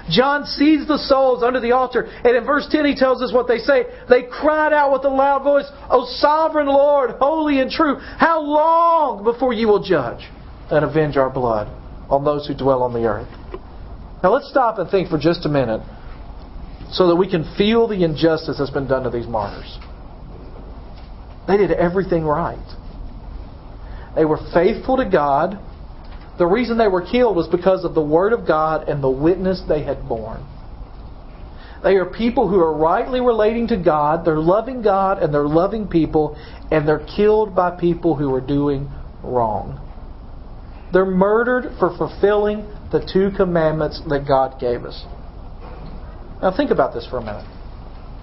John 0.09 0.45
sees 0.45 0.85
the 0.87 0.97
souls 0.97 1.43
under 1.43 1.59
the 1.59 1.71
altar, 1.71 2.03
and 2.03 2.35
in 2.35 2.45
verse 2.45 2.67
10 2.69 2.85
he 2.85 2.95
tells 2.95 3.21
us 3.21 3.31
what 3.31 3.47
they 3.47 3.57
say. 3.59 3.85
They 4.09 4.23
cried 4.23 4.73
out 4.73 4.91
with 4.91 5.05
a 5.05 5.09
loud 5.09 5.43
voice, 5.43 5.65
O 5.89 6.05
sovereign 6.17 6.67
Lord, 6.67 7.11
holy 7.19 7.59
and 7.61 7.71
true, 7.71 7.97
how 7.99 8.41
long 8.41 9.23
before 9.23 9.53
you 9.53 9.67
will 9.67 9.81
judge 9.81 10.29
and 10.69 10.83
avenge 10.83 11.15
our 11.15 11.29
blood 11.29 11.67
on 12.09 12.25
those 12.25 12.47
who 12.47 12.53
dwell 12.53 12.83
on 12.83 12.93
the 12.93 13.05
earth? 13.05 13.29
Now 14.21 14.33
let's 14.33 14.49
stop 14.49 14.77
and 14.77 14.89
think 14.89 15.09
for 15.09 15.17
just 15.17 15.45
a 15.45 15.49
minute 15.49 15.81
so 16.91 17.07
that 17.07 17.15
we 17.15 17.29
can 17.29 17.55
feel 17.57 17.87
the 17.87 18.03
injustice 18.03 18.57
that's 18.59 18.71
been 18.71 18.87
done 18.87 19.03
to 19.03 19.09
these 19.09 19.27
martyrs. 19.27 19.77
They 21.47 21.57
did 21.57 21.71
everything 21.71 22.23
right. 22.23 22.57
They 24.15 24.25
were 24.25 24.39
faithful 24.53 24.97
to 24.97 25.09
God. 25.09 25.59
The 26.37 26.47
reason 26.47 26.77
they 26.77 26.87
were 26.87 27.05
killed 27.05 27.35
was 27.35 27.47
because 27.47 27.85
of 27.85 27.93
the 27.93 28.01
Word 28.01 28.33
of 28.33 28.47
God 28.47 28.89
and 28.89 29.03
the 29.03 29.09
witness 29.09 29.61
they 29.67 29.83
had 29.83 30.07
borne. 30.07 30.45
They 31.83 31.95
are 31.95 32.05
people 32.05 32.47
who 32.47 32.59
are 32.59 32.73
rightly 32.73 33.19
relating 33.19 33.67
to 33.67 33.77
God, 33.77 34.25
they're 34.25 34.39
loving 34.39 34.81
God 34.81 35.21
and 35.21 35.33
they're 35.33 35.47
loving 35.47 35.87
people, 35.87 36.37
and 36.71 36.87
they're 36.87 37.05
killed 37.15 37.53
by 37.55 37.77
people 37.77 38.15
who 38.15 38.33
are 38.33 38.41
doing 38.41 38.89
wrong. 39.21 39.79
They're 40.93 41.05
murdered 41.05 41.75
for 41.79 41.95
fulfilling 41.97 42.67
the 42.91 43.07
two 43.11 43.35
commandments 43.35 44.01
that 44.07 44.27
God 44.27 44.59
gave 44.59 44.85
us. 44.85 45.03
Now 46.41 46.55
think 46.55 46.71
about 46.71 46.93
this 46.93 47.05
for 47.09 47.17
a 47.17 47.21
minute. 47.21 47.45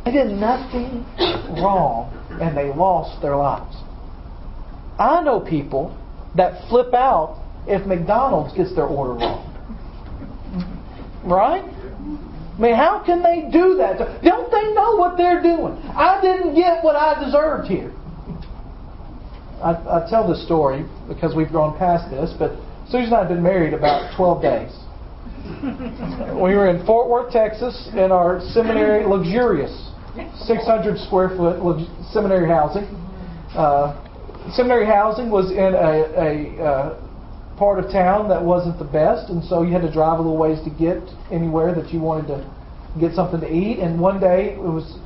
They 0.04 0.12
did 0.12 0.28
nothing 0.28 1.04
wrong 1.60 2.16
and 2.40 2.56
they 2.56 2.72
lost 2.72 3.20
their 3.20 3.36
lives. 3.36 3.76
I 4.98 5.22
know 5.22 5.40
people 5.40 5.96
that 6.36 6.68
flip 6.68 6.94
out 6.94 7.39
if 7.66 7.86
McDonald's 7.86 8.56
gets 8.56 8.74
their 8.74 8.86
order 8.86 9.14
wrong. 9.14 9.46
Right? 11.24 11.64
I 11.64 12.60
mean, 12.60 12.74
how 12.74 13.02
can 13.04 13.22
they 13.22 13.48
do 13.50 13.76
that? 13.76 14.22
Don't 14.22 14.50
they 14.50 14.74
know 14.74 14.96
what 14.96 15.16
they're 15.16 15.42
doing? 15.42 15.76
I 15.96 16.20
didn't 16.20 16.54
get 16.54 16.84
what 16.84 16.96
I 16.96 17.22
deserved 17.24 17.68
here. 17.68 17.92
I, 19.62 19.76
I 19.76 20.06
tell 20.08 20.28
this 20.28 20.44
story 20.44 20.84
because 21.08 21.34
we've 21.34 21.52
gone 21.52 21.78
past 21.78 22.10
this, 22.10 22.32
but 22.38 22.52
Susan 22.86 23.12
and 23.12 23.14
I 23.14 23.18
have 23.20 23.28
been 23.28 23.42
married 23.42 23.74
about 23.74 24.16
12 24.16 24.42
days 24.42 24.72
we 26.36 26.54
were 26.54 26.68
in 26.68 26.84
Fort 26.86 27.08
Worth, 27.08 27.32
Texas, 27.32 27.88
in 27.92 28.12
our 28.12 28.40
seminary, 28.52 29.04
luxurious, 29.04 29.72
600 30.46 30.98
square 30.98 31.30
foot 31.30 31.88
seminary 32.12 32.48
housing. 32.48 32.84
Uh, 33.56 33.96
seminary 34.54 34.86
housing 34.86 35.30
was 35.30 35.50
in 35.50 35.74
a, 35.74 36.04
a 36.16 36.62
uh, 36.62 37.09
part 37.60 37.78
of 37.78 37.92
town 37.92 38.26
that 38.30 38.42
wasn't 38.42 38.78
the 38.78 38.88
best, 38.88 39.28
and 39.28 39.44
so 39.44 39.60
you 39.60 39.70
had 39.70 39.82
to 39.82 39.92
drive 39.92 40.18
a 40.18 40.22
little 40.22 40.38
ways 40.38 40.58
to 40.64 40.70
get 40.70 40.96
anywhere 41.30 41.74
that 41.74 41.92
you 41.92 42.00
wanted 42.00 42.26
to 42.26 42.40
get 42.98 43.12
something 43.12 43.38
to 43.38 43.52
eat. 43.52 43.78
And 43.78 44.00
one 44.00 44.18
day 44.18 44.56
it 44.56 44.58
was 44.58 44.96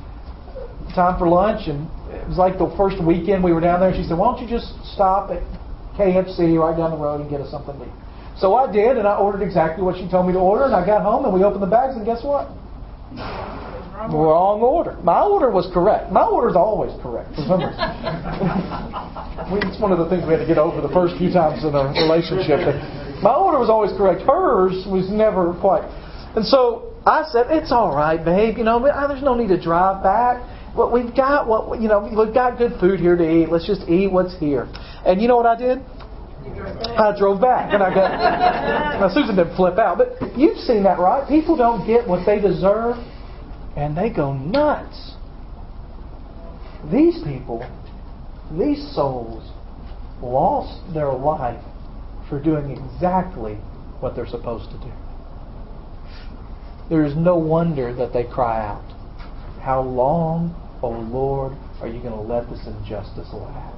time 0.95 1.19
for 1.19 1.27
lunch, 1.27 1.67
and 1.67 1.83
it 2.15 2.25
was 2.25 2.37
like 2.37 2.57
the 2.57 2.71
first 2.77 3.03
weekend 3.03 3.43
we 3.43 3.51
were 3.51 3.59
down 3.59 3.81
there. 3.81 3.89
And 3.89 3.97
She 3.97 4.07
said, 4.07 4.17
"Why 4.17 4.31
don't 4.31 4.41
you 4.41 4.47
just 4.47 4.71
stop 4.95 5.31
at 5.31 5.43
KFC 5.97 6.57
right 6.57 6.77
down 6.77 6.91
the 6.91 6.97
road 6.97 7.19
and 7.19 7.29
get 7.29 7.41
us 7.41 7.51
something 7.51 7.77
to 7.77 7.83
eat?" 7.83 7.91
So 8.37 8.55
I 8.55 8.71
did, 8.71 8.97
and 8.97 9.05
I 9.05 9.17
ordered 9.17 9.41
exactly 9.41 9.83
what 9.83 9.97
she 9.97 10.07
told 10.07 10.25
me 10.25 10.31
to 10.31 10.39
order, 10.39 10.63
and 10.63 10.73
I 10.73 10.85
got 10.85 11.03
home, 11.03 11.25
and 11.25 11.33
we 11.33 11.43
opened 11.43 11.61
the 11.61 11.67
bags, 11.67 11.97
and 11.97 12.05
guess 12.05 12.23
what? 12.23 12.47
Wrong 13.95 14.59
order. 14.59 14.99
My 15.03 15.21
order 15.23 15.49
was 15.49 15.71
correct. 15.73 16.11
My 16.11 16.27
order 16.27 16.49
is 16.49 16.55
always 16.55 16.91
correct 16.99 17.31
for 17.31 17.47
some 17.47 17.63
reason. 17.63 17.79
it's 19.71 19.79
one 19.79 19.95
of 19.95 20.03
the 20.03 20.09
things 20.11 20.27
we 20.27 20.35
had 20.35 20.43
to 20.43 20.49
get 20.49 20.59
over 20.59 20.83
the 20.83 20.91
first 20.91 21.15
few 21.15 21.31
times 21.31 21.63
in 21.63 21.71
a 21.71 21.95
relationship. 21.95 22.59
My 23.23 23.31
order 23.31 23.55
was 23.55 23.71
always 23.71 23.95
correct. 23.95 24.27
Hers 24.27 24.83
was 24.83 25.07
never 25.07 25.55
quite. 25.63 25.87
And 26.35 26.43
so 26.43 26.91
I 27.07 27.23
said, 27.31 27.47
"It's 27.49 27.71
all 27.71 27.95
right, 27.95 28.19
babe. 28.19 28.57
You 28.59 28.67
know, 28.67 28.83
there's 28.83 29.23
no 29.23 29.33
need 29.33 29.47
to 29.55 29.61
drive 29.61 30.03
back. 30.03 30.43
But 30.75 30.91
we've 30.91 31.15
got 31.15 31.47
what 31.47 31.79
you 31.79 31.87
know. 31.87 32.03
We've 32.03 32.33
got 32.35 32.57
good 32.57 32.75
food 32.83 32.99
here 32.99 33.15
to 33.15 33.23
eat. 33.23 33.47
Let's 33.47 33.65
just 33.65 33.87
eat 33.87 34.11
what's 34.11 34.35
here." 34.43 34.67
And 35.07 35.21
you 35.21 35.29
know 35.31 35.37
what 35.39 35.47
I 35.47 35.55
did? 35.55 35.79
I 36.99 37.15
drove 37.17 37.39
back 37.39 37.73
and 37.73 37.81
I 37.81 37.89
got. 37.95 38.11
now 38.99 39.07
Susan 39.07 39.35
didn't 39.35 39.55
flip 39.55 39.79
out, 39.79 39.97
but 39.97 40.37
you've 40.37 40.57
seen 40.59 40.83
that, 40.83 40.99
right? 40.99 41.27
People 41.27 41.55
don't 41.55 41.87
get 41.87 42.07
what 42.07 42.25
they 42.25 42.39
deserve, 42.39 42.97
and 43.75 43.97
they 43.97 44.09
go 44.09 44.33
nuts. 44.33 45.15
These 46.91 47.23
people, 47.23 47.69
these 48.57 48.93
souls, 48.95 49.51
lost 50.21 50.93
their 50.93 51.11
life 51.11 51.63
for 52.29 52.41
doing 52.41 52.71
exactly 52.71 53.55
what 53.99 54.15
they're 54.15 54.27
supposed 54.27 54.69
to 54.71 54.77
do. 54.77 54.91
There 56.89 57.03
is 57.03 57.15
no 57.15 57.37
wonder 57.37 57.93
that 57.95 58.13
they 58.13 58.23
cry 58.23 58.65
out, 58.65 58.83
How 59.61 59.81
long, 59.81 60.55
O 60.81 60.89
Lord, 60.89 61.53
are 61.81 61.87
you 61.87 62.01
going 62.01 62.13
to 62.13 62.21
let 62.21 62.49
this 62.49 62.65
injustice 62.67 63.29
last? 63.33 63.75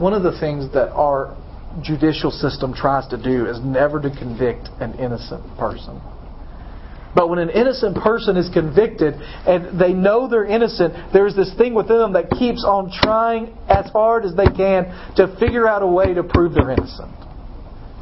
one 0.00 0.14
of 0.14 0.22
the 0.22 0.38
things 0.40 0.72
that 0.72 0.90
our 0.92 1.36
judicial 1.82 2.30
system 2.30 2.72
tries 2.72 3.06
to 3.08 3.22
do 3.22 3.46
is 3.46 3.60
never 3.60 4.00
to 4.00 4.10
convict 4.10 4.68
an 4.80 4.94
innocent 4.98 5.44
person. 5.58 6.00
But 7.14 7.28
when 7.28 7.38
an 7.40 7.50
innocent 7.50 7.96
person 7.96 8.36
is 8.36 8.48
convicted 8.52 9.14
and 9.14 9.80
they 9.80 9.92
know 9.92 10.28
they're 10.28 10.44
innocent, 10.44 11.12
there's 11.12 11.34
this 11.34 11.52
thing 11.56 11.74
within 11.74 11.98
them 11.98 12.12
that 12.12 12.30
keeps 12.30 12.64
on 12.64 12.92
trying 13.02 13.56
as 13.68 13.90
hard 13.90 14.24
as 14.24 14.34
they 14.36 14.46
can 14.46 14.84
to 15.16 15.36
figure 15.40 15.66
out 15.66 15.82
a 15.82 15.86
way 15.86 16.14
to 16.14 16.22
prove 16.22 16.54
they're 16.54 16.70
innocent. 16.70 17.10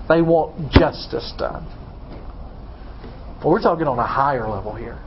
They 0.09 0.21
want 0.21 0.73
justice 0.73 1.33
done. 1.38 1.66
But 3.42 3.49
we're 3.49 3.62
talking 3.62 3.87
on 3.87 3.99
a 3.99 4.07
higher 4.07 4.49
level 4.49 4.75
here 4.75 4.99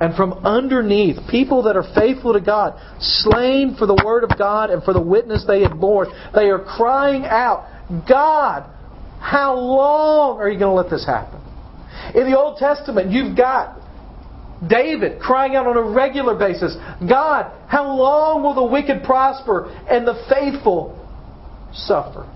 and 0.00 0.16
from 0.16 0.32
underneath, 0.44 1.18
people 1.30 1.64
that 1.64 1.76
are 1.76 1.84
faithful 1.94 2.32
to 2.32 2.40
God, 2.40 2.80
slain 2.98 3.76
for 3.78 3.84
the 3.84 4.02
word 4.02 4.24
of 4.24 4.36
God 4.38 4.70
and 4.70 4.82
for 4.82 4.94
the 4.94 5.00
witness 5.00 5.44
they 5.46 5.60
had 5.60 5.78
borne, 5.78 6.08
they 6.34 6.48
are 6.48 6.58
crying 6.58 7.24
out, 7.26 7.68
God, 8.08 8.64
how 9.20 9.54
long 9.54 10.38
are 10.38 10.48
you 10.48 10.58
going 10.58 10.74
to 10.74 10.82
let 10.82 10.88
this 10.88 11.04
happen? 11.04 11.39
In 12.14 12.30
the 12.30 12.38
Old 12.38 12.58
Testament, 12.58 13.10
you've 13.10 13.36
got 13.36 13.78
David 14.66 15.20
crying 15.20 15.56
out 15.56 15.66
on 15.66 15.76
a 15.76 15.82
regular 15.82 16.36
basis, 16.36 16.76
God, 17.08 17.50
how 17.66 17.86
long 17.96 18.42
will 18.42 18.54
the 18.54 18.64
wicked 18.64 19.04
prosper 19.04 19.70
and 19.88 20.06
the 20.06 20.22
faithful 20.28 20.96
suffer? 21.72 22.28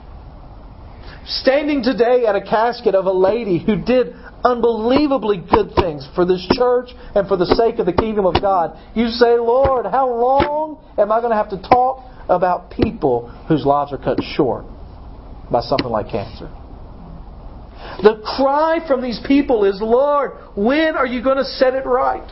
Standing 1.27 1.83
today 1.83 2.27
at 2.27 2.35
a 2.35 2.41
casket 2.41 2.95
of 2.95 3.07
a 3.07 3.13
lady 3.13 3.59
who 3.65 3.77
did 3.77 4.15
unbelievably 4.45 5.45
good 5.51 5.73
things 5.75 6.07
for 6.15 6.25
this 6.25 6.47
church 6.53 6.91
and 7.15 7.27
for 7.27 7.37
the 7.37 7.47
sake 7.47 7.79
of 7.79 7.87
the 7.87 7.93
kingdom 7.93 8.27
of 8.27 8.41
God. 8.41 8.79
You 8.95 9.09
say, 9.09 9.37
Lord, 9.39 9.87
how 9.87 10.09
long 10.09 10.79
am 10.99 11.11
I 11.11 11.21
going 11.21 11.31
to 11.31 11.37
have 11.37 11.51
to 11.51 11.61
talk 11.61 12.05
about 12.29 12.71
people 12.71 13.29
whose 13.49 13.65
lives 13.65 13.93
are 13.93 13.99
cut 13.99 14.19
short 14.23 14.65
by 15.51 15.61
something 15.61 15.89
like 15.89 16.11
cancer? 16.11 16.51
The 18.03 18.23
cry 18.37 18.81
from 18.87 19.03
these 19.03 19.21
people 19.27 19.65
is, 19.65 19.81
Lord, 19.81 20.33
when 20.57 20.97
are 20.97 21.07
you 21.07 21.23
going 21.23 21.37
to 21.37 21.45
set 21.45 21.75
it 21.75 21.87
right? 21.87 22.29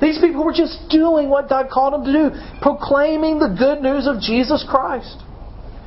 These 0.00 0.18
people 0.18 0.44
were 0.44 0.52
just 0.52 0.88
doing 0.90 1.28
what 1.28 1.48
God 1.48 1.68
called 1.70 1.94
them 1.94 2.04
to 2.04 2.12
do, 2.12 2.30
proclaiming 2.60 3.38
the 3.38 3.48
good 3.48 3.82
news 3.82 4.06
of 4.06 4.20
Jesus 4.20 4.64
Christ. 4.68 5.16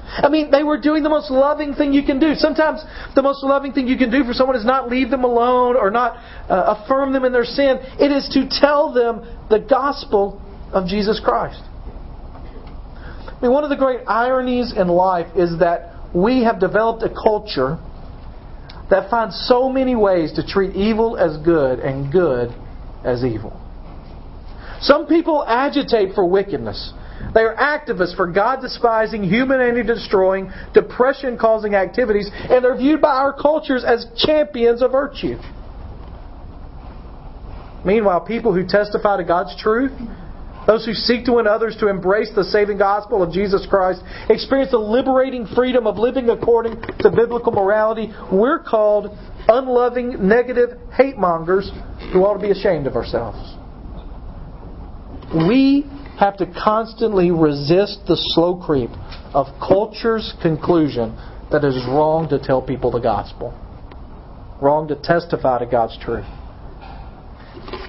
I 0.07 0.29
mean, 0.29 0.51
they 0.51 0.63
were 0.63 0.79
doing 0.79 1.03
the 1.03 1.09
most 1.09 1.31
loving 1.31 1.73
thing 1.73 1.91
you 1.91 2.03
can 2.03 2.19
do. 2.19 2.35
Sometimes 2.35 2.81
the 3.15 3.21
most 3.21 3.43
loving 3.43 3.73
thing 3.73 3.87
you 3.87 3.97
can 3.97 4.11
do 4.11 4.23
for 4.23 4.33
someone 4.33 4.55
is 4.55 4.65
not 4.65 4.89
leave 4.89 5.09
them 5.09 5.23
alone 5.23 5.75
or 5.75 5.89
not 5.89 6.15
uh, 6.49 6.77
affirm 6.77 7.11
them 7.11 7.25
in 7.25 7.33
their 7.33 7.43
sin. 7.43 7.79
It 7.99 8.11
is 8.11 8.29
to 8.33 8.47
tell 8.49 8.93
them 8.93 9.25
the 9.49 9.59
gospel 9.59 10.41
of 10.71 10.87
Jesus 10.87 11.19
Christ. 11.23 11.61
I 13.27 13.39
mean, 13.41 13.51
one 13.51 13.63
of 13.63 13.69
the 13.69 13.75
great 13.75 14.01
ironies 14.07 14.73
in 14.77 14.87
life 14.87 15.27
is 15.35 15.59
that 15.59 15.91
we 16.15 16.43
have 16.43 16.59
developed 16.59 17.03
a 17.03 17.09
culture 17.09 17.77
that 18.89 19.09
finds 19.09 19.35
so 19.47 19.69
many 19.69 19.95
ways 19.95 20.33
to 20.33 20.45
treat 20.45 20.75
evil 20.75 21.17
as 21.17 21.37
good 21.37 21.79
and 21.79 22.11
good 22.11 22.53
as 23.03 23.23
evil. 23.23 23.59
Some 24.81 25.07
people 25.07 25.43
agitate 25.47 26.13
for 26.13 26.25
wickedness. 26.25 26.93
They 27.33 27.41
are 27.41 27.55
activists 27.55 28.15
for 28.15 28.31
God 28.31 28.61
despising, 28.61 29.23
humanity 29.23 29.83
destroying, 29.83 30.51
depression 30.73 31.37
causing 31.37 31.73
activities, 31.73 32.29
and 32.33 32.63
they're 32.63 32.77
viewed 32.77 33.01
by 33.01 33.15
our 33.15 33.33
cultures 33.33 33.83
as 33.83 34.05
champions 34.17 34.81
of 34.81 34.91
virtue. 34.91 35.37
Meanwhile, 37.83 38.21
people 38.21 38.53
who 38.53 38.65
testify 38.65 39.17
to 39.17 39.23
God's 39.23 39.55
truth, 39.61 39.91
those 40.67 40.85
who 40.85 40.93
seek 40.93 41.25
to 41.25 41.33
win 41.33 41.47
others 41.47 41.75
to 41.79 41.87
embrace 41.87 42.31
the 42.35 42.43
saving 42.43 42.77
gospel 42.77 43.21
of 43.21 43.31
Jesus 43.31 43.65
Christ, 43.69 44.01
experience 44.29 44.71
the 44.71 44.77
liberating 44.77 45.45
freedom 45.55 45.85
of 45.87 45.97
living 45.97 46.29
according 46.29 46.81
to 46.99 47.11
biblical 47.11 47.51
morality, 47.51 48.11
we're 48.31 48.59
called 48.59 49.15
unloving, 49.47 50.27
negative 50.27 50.71
hate 50.93 51.17
mongers 51.17 51.69
who 52.11 52.23
ought 52.23 52.35
to 52.35 52.41
be 52.41 52.51
ashamed 52.51 52.87
of 52.87 52.95
ourselves. 52.95 53.37
We 55.33 55.85
have 56.19 56.37
to 56.37 56.45
constantly 56.45 57.31
resist 57.31 57.99
the 58.07 58.15
slow 58.33 58.61
creep 58.63 58.89
of 59.33 59.47
culture's 59.59 60.33
conclusion 60.41 61.15
that 61.51 61.63
it 61.63 61.75
is 61.75 61.85
wrong 61.87 62.29
to 62.29 62.39
tell 62.39 62.61
people 62.61 62.89
the 62.89 62.99
gospel, 62.99 63.53
wrong 64.61 64.87
to 64.87 64.95
testify 64.95 65.59
to 65.59 65.65
God's 65.65 65.97
truth. 65.99 66.25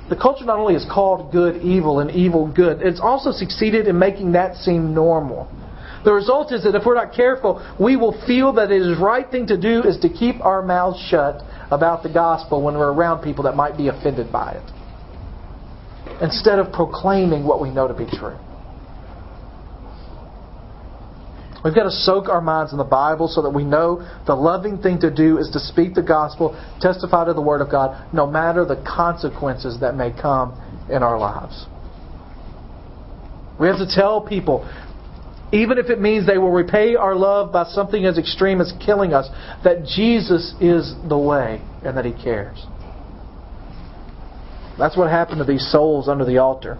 The 0.09 0.17
culture 0.17 0.45
not 0.45 0.59
only 0.59 0.75
has 0.75 0.87
called 0.91 1.33
good 1.33 1.63
evil 1.63 2.01
and 2.01 2.11
evil 2.11 2.47
good, 2.47 2.81
it's 2.83 3.01
also 3.01 3.33
succeeded 3.33 3.89
in 3.89 3.99
making 3.99 4.33
that 4.33 4.57
seem 4.57 4.95
normal. 4.95 5.49
The 6.05 6.13
result 6.13 6.53
is 6.53 6.63
that 6.63 6.77
if 6.77 6.87
we're 6.87 6.95
not 6.95 7.13
careful, 7.13 7.61
we 7.81 7.97
will 7.97 8.15
feel 8.27 8.53
that 8.55 8.71
it 8.71 8.81
is 8.81 8.97
the 8.97 9.05
right 9.05 9.29
thing 9.29 9.49
to 9.49 9.57
do 9.57 9.83
is 9.83 9.99
to 10.01 10.09
keep 10.09 10.41
our 10.41 10.63
mouths 10.63 11.01
shut 11.11 11.43
about 11.73 12.05
the 12.05 12.09
gospel 12.09 12.63
when 12.63 12.75
we're 12.75 12.93
around 12.93 13.25
people 13.25 13.43
that 13.45 13.57
might 13.57 13.77
be 13.77 13.89
offended 13.89 14.31
by 14.31 14.53
it 14.53 14.63
instead 16.23 16.61
of 16.61 16.73
proclaiming 16.73 17.45
what 17.45 17.61
we 17.61 17.71
know 17.71 17.89
to 17.89 17.95
be 17.95 18.07
true. 18.07 18.39
We've 21.67 21.75
got 21.75 21.83
to 21.83 21.91
soak 21.91 22.29
our 22.29 22.41
minds 22.41 22.71
in 22.71 22.79
the 22.79 22.85
Bible 22.85 23.27
so 23.27 23.43
that 23.43 23.51
we 23.51 23.65
know 23.65 24.09
the 24.25 24.37
loving 24.37 24.81
thing 24.81 25.01
to 25.01 25.11
do 25.13 25.39
is 25.39 25.51
to 25.51 25.59
speak 25.59 25.95
the 25.95 26.03
gospel, 26.03 26.57
testify 26.81 27.25
to 27.25 27.33
the 27.33 27.43
Word 27.43 27.61
of 27.61 27.69
God, 27.69 28.07
no 28.15 28.25
matter 28.25 28.65
the 28.65 28.77
consequences 28.87 29.81
that 29.81 29.97
may 29.97 30.13
come 30.13 30.53
in 30.89 31.03
our 31.03 31.19
lives. 31.19 31.67
We 33.59 33.67
have 33.67 33.79
to 33.79 33.87
tell 33.93 34.21
people, 34.21 34.63
even 35.53 35.77
if 35.77 35.91
it 35.91 36.01
means 36.01 36.25
they 36.25 36.39
will 36.39 36.53
repay 36.53 36.95
our 36.95 37.17
love 37.17 37.53
by 37.53 37.65
something 37.65 38.05
as 38.05 38.17
extreme 38.17 38.61
as 38.61 38.73
killing 38.79 39.13
us, 39.13 39.29
that 39.65 39.87
Jesus 39.87 40.55
is 40.61 40.95
the 41.09 41.19
way 41.19 41.61
and 41.83 41.97
that 41.97 42.05
He 42.05 42.13
cares. 42.13 42.65
That's 44.79 44.97
what 44.97 45.11
happened 45.11 45.39
to 45.39 45.45
these 45.45 45.69
souls 45.73 46.07
under 46.07 46.25
the 46.25 46.39
altar. 46.39 46.79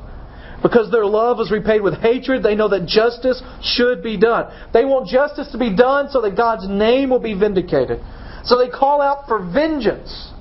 Because 0.67 0.91
their 0.91 1.07
love 1.07 1.39
was 1.39 1.53
repaid 1.53 1.81
with 1.81 1.95
hatred, 1.95 2.43
they 2.43 2.57
know 2.57 2.67
that 2.67 2.87
justice 2.87 3.41
should 3.63 4.03
be 4.03 4.17
done. 4.17 4.53
They 4.73 4.85
want 4.85 5.07
justice 5.07 5.47
to 5.53 5.59
be 5.59 5.73
done 5.73 6.11
so 6.11 6.21
that 6.23 6.37
God's 6.37 6.69
name 6.69 7.11
will 7.11 7.21
be 7.21 7.35
vindicated. 7.35 8.01
So 8.43 8.59
they 8.59 8.69
call 8.69 9.01
out 9.01 9.29
for 9.29 9.39
vengeance. 9.39 10.33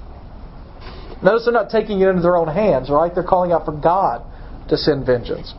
Notice 1.22 1.46
they're 1.46 1.54
not 1.54 1.70
taking 1.70 2.02
it 2.02 2.08
into 2.08 2.24
their 2.24 2.38
own 2.38 2.48
hands, 2.48 2.90
right? 2.90 3.14
They're 3.14 3.24
calling 3.24 3.52
out 3.52 3.66
for 3.66 3.80
God 3.80 4.24
to 4.70 4.78
send 4.78 5.06
vengeance. 5.06 5.54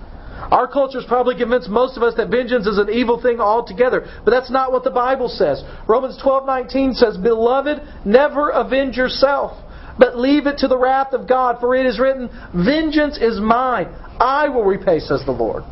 Our 0.51 0.67
culture 0.67 0.99
has 0.99 1.07
probably 1.07 1.37
convinced 1.37 1.69
most 1.69 1.97
of 1.97 2.03
us 2.03 2.15
that 2.17 2.29
vengeance 2.29 2.67
is 2.67 2.79
an 2.79 2.91
evil 2.91 3.23
thing 3.23 3.39
altogether, 3.39 4.05
but 4.25 4.33
that's 4.33 4.51
not 4.51 4.73
what 4.73 4.83
the 4.83 4.91
Bible 4.91 5.29
says. 5.29 5.63
Romans 5.87 6.19
12:19 6.19 6.95
says, 6.95 7.17
"Beloved, 7.17 7.81
never 8.05 8.51
avenge 8.51 8.97
yourself, 8.97 9.53
but 9.99 10.19
leave 10.19 10.47
it 10.47 10.59
to 10.59 10.69
the 10.69 10.79
wrath 10.79 11.13
of 11.13 11.29
God, 11.29 11.57
for 11.61 11.75
it 11.75 11.87
is 11.87 11.99
written, 11.99 12.29
Vengeance 12.55 13.19
is 13.19 13.41
mine, 13.41 13.87
I 14.21 14.49
will 14.49 14.65
repay, 14.65 15.01
says 15.01 15.23
the 15.25 15.33
Lord. 15.33 15.63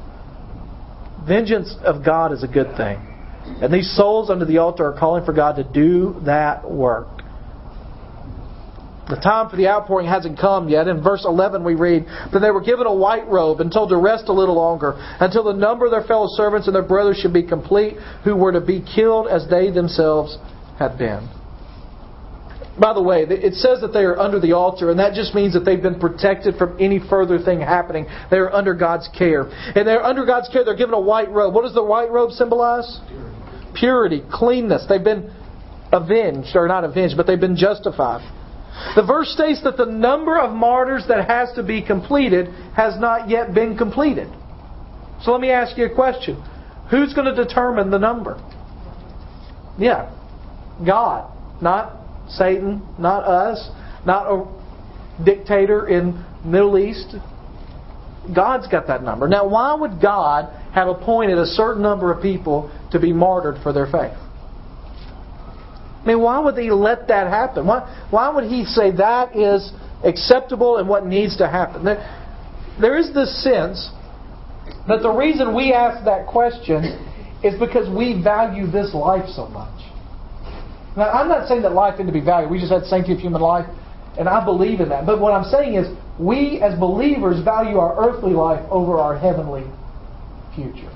Vengeance 1.27 1.75
of 1.85 2.05
God 2.05 2.33
is 2.33 2.43
a 2.43 2.49
good 2.49 2.77
thing. 2.77 2.99
And 3.63 3.73
these 3.73 3.95
souls 3.97 4.31
under 4.31 4.45
the 4.45 4.59
altar 4.59 4.87
are 4.87 4.99
calling 4.99 5.25
for 5.25 5.33
God 5.33 5.57
to 5.57 5.65
do 5.65 6.21
that 6.25 6.69
work. 6.71 7.09
The 9.09 9.17
time 9.17 9.51
for 9.51 9.57
the 9.57 9.69
outpouring 9.69 10.07
hasn't 10.07 10.39
come 10.39 10.71
yet. 10.71 10.89
In 10.89 11.03
verse 11.03 11.27
11 11.27 11.63
we 11.63 11.75
read, 11.75 12.07
Then 12.33 12.41
they 12.41 12.51
were 12.51 12.63
given 12.63 12.87
a 12.87 12.95
white 12.95 13.29
robe 13.29 13.61
and 13.61 13.71
told 13.71 13.91
to 13.91 13.99
rest 13.99 14.25
a 14.29 14.33
little 14.33 14.55
longer, 14.55 14.95
until 15.21 15.45
the 15.45 15.53
number 15.53 15.85
of 15.85 15.91
their 15.91 16.05
fellow 16.05 16.27
servants 16.31 16.67
and 16.67 16.75
their 16.75 16.83
brothers 16.83 17.19
should 17.19 17.35
be 17.35 17.43
complete, 17.43 17.97
who 18.25 18.35
were 18.35 18.53
to 18.53 18.63
be 18.63 18.83
killed 18.83 19.29
as 19.29 19.47
they 19.51 19.71
themselves 19.71 20.39
had 20.79 20.97
been. 20.97 21.29
By 22.79 22.93
the 22.93 23.03
way, 23.03 23.23
it 23.23 23.55
says 23.55 23.81
that 23.83 23.93
they 23.93 24.03
are 24.03 24.19
under 24.19 24.41
the 24.41 24.53
altar, 24.53 24.91
and 24.91 24.99
that 24.99 25.15
just 25.15 25.33
means 25.33 25.55
that 25.55 25.65
they've 25.65 25.81
been 25.81 26.01
protected 26.01 26.57
from 26.57 26.77
any 26.81 26.99
further 26.99 27.39
thing 27.39 27.61
happening. 27.61 28.07
They 28.33 28.39
are 28.39 28.53
under 28.53 28.75
God's 28.75 29.09
care. 29.17 29.43
And 29.43 29.87
they're 29.87 30.03
under 30.03 30.27
God's 30.27 30.49
care, 30.49 30.65
they're 30.65 30.75
given 30.75 30.95
a 30.95 31.01
white 31.01 31.31
robe. 31.31 31.55
What 31.55 31.63
does 31.63 31.75
the 31.75 31.85
white 31.85 32.11
robe 32.11 32.33
symbolize? 32.33 32.99
Purity, 33.75 34.23
cleanness. 34.29 34.87
They've 34.89 35.03
been 35.03 35.33
avenged, 35.93 36.57
or 36.57 36.67
not 36.67 36.83
avenged, 36.83 37.17
but 37.17 37.29
they've 37.29 37.39
been 37.39 37.57
justified. 37.57 38.29
The 38.97 39.05
verse 39.07 39.33
states 39.33 39.63
that 39.63 39.77
the 39.77 39.87
number 39.87 40.37
of 40.37 40.53
martyrs 40.53 41.05
that 41.07 41.29
has 41.29 41.53
to 41.55 41.63
be 41.63 41.81
completed 41.81 42.49
has 42.75 42.99
not 42.99 43.29
yet 43.29 43.55
been 43.55 43.79
completed. 43.79 44.29
So 45.23 45.31
let 45.31 45.41
me 45.41 45.51
ask 45.51 45.79
you 45.79 45.85
a 45.85 45.95
question. 45.95 46.43
Who's 46.91 47.15
going 47.15 47.33
to 47.33 47.45
determine 47.45 47.91
the 47.91 47.99
number? 47.99 48.37
Yeah, 49.79 50.11
God, 50.85 51.33
not 51.63 52.04
Satan, 52.29 52.87
not 52.99 53.25
us, 53.25 53.69
not 54.07 54.27
a 54.27 55.25
dictator 55.25 55.87
in 55.89 56.25
Middle 56.45 56.79
East. 56.79 57.15
God's 58.35 58.67
got 58.69 58.87
that 58.87 59.03
number. 59.03 59.29
Now, 59.29 59.47
why 59.47 59.75
would 59.75 60.01
God 60.01 60.51
have 60.73 60.89
appointed 60.89 61.39
a 61.39 61.47
certain 61.47 61.83
number 61.83 62.13
of 62.13 62.23
people 62.23 62.71
to 62.93 62.99
be 62.99 63.13
martyred 63.13 63.63
for 63.63 63.73
their 63.73 63.87
faith? 63.87 64.17
I 66.03 66.07
mean, 66.07 66.21
why 66.21 66.39
would 66.39 66.57
He 66.57 66.71
let 66.71 67.09
that 67.09 67.29
happen? 67.29 67.67
Why, 67.67 68.07
why 68.11 68.35
would 68.35 68.45
He 68.45 68.65
say 68.65 68.91
that 68.93 69.37
is 69.37 69.73
acceptable 70.05 70.77
and 70.77 70.89
what 70.89 71.07
needs 71.07 71.37
to 71.39 71.49
happen? 71.49 71.85
There, 71.85 72.77
there 72.81 72.99
is 72.99 73.15
this 73.15 73.43
sense 73.43 73.91
that 74.89 75.03
the 75.03 75.11
reason 75.11 75.55
we 75.55 75.73
ask 75.73 76.05
that 76.05 76.27
question 76.27 76.85
is 77.43 77.59
because 77.59 77.89
we 77.95 78.21
value 78.23 78.71
this 78.71 78.95
life 78.95 79.29
so 79.35 79.47
much. 79.47 79.84
Now, 80.97 81.11
I'm 81.11 81.29
not 81.29 81.49
saying 81.49 81.63
that 81.63 81.73
life 81.73 81.95
isn't 81.95 82.07
to 82.07 82.13
be 82.13 82.21
valued. 82.21 82.51
We 82.51 82.59
just 82.59 82.73
had 82.73 82.85
sanctity 82.85 83.15
of 83.15 83.21
human 83.21 83.41
life, 83.41 83.67
and 84.19 84.29
I 84.29 84.45
believe 84.45 84.81
in 84.81 84.89
that. 84.91 85.07
But 85.07 85.21
what 85.21 85.33
I'm 85.33 85.45
saying 85.45 85.75
is, 85.75 85.89
we 86.19 86.61
as 86.61 86.79
believers 86.79 87.43
value 87.45 87.79
our 87.79 88.09
earthly 88.09 88.33
life 88.33 88.65
over 88.71 88.99
our 88.99 89.19
heavenly 89.19 89.65
future. 90.55 90.93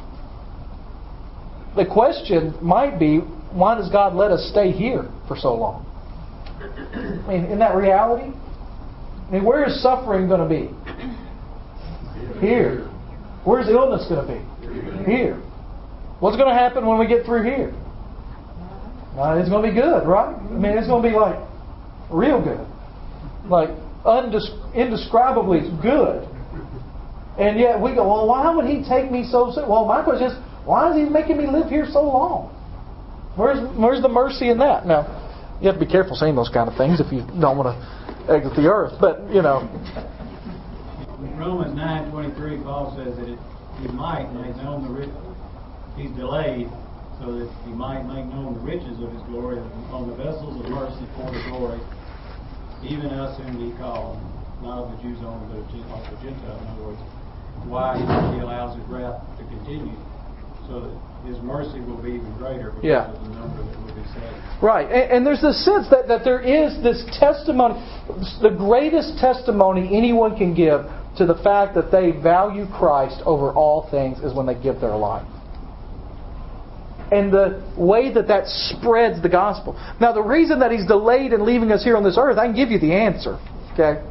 The 1.77 1.85
question 1.85 2.55
might 2.63 2.99
be, 2.99 3.19
why 3.53 3.75
does 3.77 3.91
God 3.91 4.15
let 4.15 4.31
us 4.31 4.49
stay 4.51 4.71
here 4.71 5.09
for 5.27 5.37
so 5.37 5.55
long? 5.55 5.85
I 6.61 7.29
mean, 7.29 7.45
in 7.47 7.59
that 7.59 7.75
reality? 7.75 8.33
I 9.29 9.31
mean, 9.31 9.45
where 9.45 9.65
is 9.65 9.83
suffering 9.83 10.29
going 10.29 10.41
to 10.41 10.49
be? 10.49 10.71
Here. 12.41 12.87
Where's 13.45 13.69
illness 13.69 14.07
going 14.09 14.27
to 14.27 14.33
be? 14.33 15.11
Here. 15.11 15.37
What's 16.21 16.37
going 16.37 16.49
to 16.49 16.55
happen 16.55 16.87
when 16.87 16.99
we 16.99 17.07
get 17.07 17.25
through 17.25 17.45
here? 17.45 17.75
Uh, 19.19 19.35
it's 19.35 19.49
going 19.51 19.67
to 19.67 19.69
be 19.69 19.75
good, 19.75 20.07
right? 20.07 20.31
I 20.31 20.53
mean, 20.55 20.79
it's 20.79 20.87
going 20.87 21.03
to 21.03 21.09
be 21.09 21.17
like 21.17 21.35
real 22.09 22.39
good, 22.39 22.63
like 23.51 23.71
indescribably 24.79 25.67
good. 25.83 26.23
And 27.37 27.59
yet 27.59 27.81
we 27.81 27.95
go, 27.95 28.07
well, 28.07 28.29
why 28.29 28.55
would 28.55 28.67
he 28.67 28.87
take 28.89 29.11
me 29.11 29.27
so 29.27 29.51
soon? 29.53 29.69
Well, 29.69 29.85
my 29.87 30.05
question 30.05 30.31
is, 30.31 30.39
why 30.65 30.91
is 30.91 30.97
he 30.97 31.11
making 31.11 31.37
me 31.37 31.47
live 31.51 31.67
here 31.69 31.87
so 31.91 32.03
long? 32.03 32.55
Where's 33.35 33.59
where's 33.77 34.03
the 34.03 34.09
mercy 34.09 34.51
in 34.51 34.59
that? 34.59 34.87
Now, 34.87 35.03
you 35.61 35.67
have 35.67 35.79
to 35.79 35.85
be 35.85 35.91
careful 35.91 36.15
saying 36.15 36.37
those 36.37 36.51
kind 36.51 36.71
of 36.71 36.77
things 36.77 37.01
if 37.01 37.11
you 37.11 37.27
don't 37.41 37.59
want 37.59 37.75
to 37.75 38.33
exit 38.33 38.55
the 38.55 38.71
earth. 38.71 38.95
But 39.01 39.23
you 39.35 39.43
know. 39.43 39.67
Romans 41.35 41.75
nine 41.75 42.11
twenty 42.11 42.35
three, 42.35 42.59
Paul 42.63 42.95
says 42.95 43.17
that 43.19 43.27
it, 43.27 43.39
he 43.83 43.89
might 43.89 44.31
make 44.35 44.55
known 44.57 44.87
the 44.87 45.11
he's 46.01 46.11
delayed 46.15 46.71
so 47.19 47.35
that 47.35 47.51
he 47.67 47.73
might 47.75 48.07
make 48.07 48.27
known 48.31 48.55
the 48.55 48.63
riches 48.63 48.95
of 49.03 49.11
his 49.11 49.23
glory 49.27 49.59
on 49.91 50.07
the 50.07 50.15
vessels 50.15 50.55
of 50.55 50.71
mercy 50.71 51.03
for 51.19 51.27
the 51.35 51.43
glory, 51.51 51.83
even 52.87 53.11
us 53.11 53.35
whom 53.43 53.59
he 53.59 53.75
called, 53.79 54.23
not 54.63 54.87
of 54.87 54.95
the 54.95 54.99
Jews 55.03 55.19
only, 55.27 55.43
but 55.51 55.67
of 55.67 56.03
the 56.15 56.19
Gentiles. 56.23 56.63
In 56.63 56.69
other 56.79 56.95
words, 56.95 57.03
why 57.67 57.99
he 57.99 58.39
allows 58.39 58.79
his 58.79 58.87
wrath 58.87 59.19
to 59.35 59.43
continue, 59.51 59.99
so 60.71 60.87
that 60.87 60.95
his 61.27 61.43
mercy 61.43 61.83
will 61.83 61.99
be 61.99 62.23
even 62.23 62.31
greater 62.39 62.71
because 62.71 62.87
yeah. 62.87 63.11
of 63.11 63.19
the 63.19 63.35
number 63.35 63.67
that 63.67 63.77
will 63.83 63.95
be 63.99 64.07
saved. 64.15 64.63
Right, 64.63 64.87
and, 64.87 65.11
and 65.11 65.21
there's 65.27 65.43
this 65.43 65.59
sense 65.67 65.91
that, 65.91 66.07
that 66.07 66.23
there 66.23 66.39
is 66.39 66.79
this 66.87 67.03
testimony, 67.19 67.83
the 68.39 68.55
greatest 68.55 69.19
testimony 69.19 69.91
anyone 69.91 70.39
can 70.39 70.55
give 70.55 70.87
to 71.19 71.27
the 71.27 71.35
fact 71.43 71.75
that 71.75 71.91
they 71.91 72.15
value 72.15 72.71
Christ 72.71 73.19
over 73.27 73.51
all 73.51 73.91
things 73.91 74.23
is 74.23 74.33
when 74.33 74.47
they 74.47 74.55
give 74.55 74.79
their 74.79 74.95
life 74.95 75.27
and 77.11 77.33
the 77.33 77.63
way 77.77 78.13
that 78.13 78.29
that 78.29 78.47
spreads 78.47 79.23
the 79.23 79.29
gospel. 79.29 79.75
Now, 80.01 80.13
the 80.13 80.23
reason 80.23 80.61
that 80.61 80.71
he's 80.71 80.87
delayed 80.87 81.33
in 81.33 81.45
leaving 81.45 81.73
us 81.73 81.83
here 81.83 81.97
on 81.97 82.05
this 82.05 82.19
earth, 82.19 82.39
I 82.39 82.47
can 82.47 82.55
give 82.55 82.71
you 82.71 82.79
the 82.79 82.93
answer. 82.93 83.39
Okay? 83.73 84.03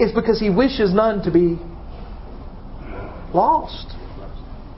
Is 0.00 0.12
because 0.12 0.40
he 0.40 0.50
wishes 0.50 0.94
none 0.94 1.22
to 1.22 1.30
be 1.30 1.58
lost. 3.34 3.94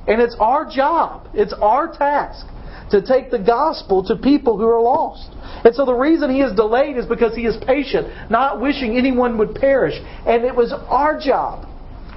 And 0.09 0.21
it's 0.21 0.37
our 0.39 0.69
job, 0.69 1.29
it's 1.35 1.53
our 1.53 1.97
task 1.97 2.47
to 2.91 3.05
take 3.05 3.31
the 3.31 3.39
gospel 3.39 4.05
to 4.05 4.17
people 4.17 4.57
who 4.57 4.67
are 4.67 4.81
lost. 4.81 5.31
And 5.65 5.75
so 5.75 5.85
the 5.85 5.95
reason 5.95 6.31
he 6.31 6.41
is 6.41 6.55
delayed 6.55 6.97
is 6.97 7.07
because 7.07 7.35
he 7.35 7.45
is 7.45 7.57
patient, 7.67 8.31
not 8.31 8.61
wishing 8.61 8.97
anyone 8.97 9.39
would 9.39 9.55
perish. 9.55 9.95
And 10.27 10.45
it 10.45 10.55
was 10.55 10.73
our 10.73 11.19
job 11.19 11.67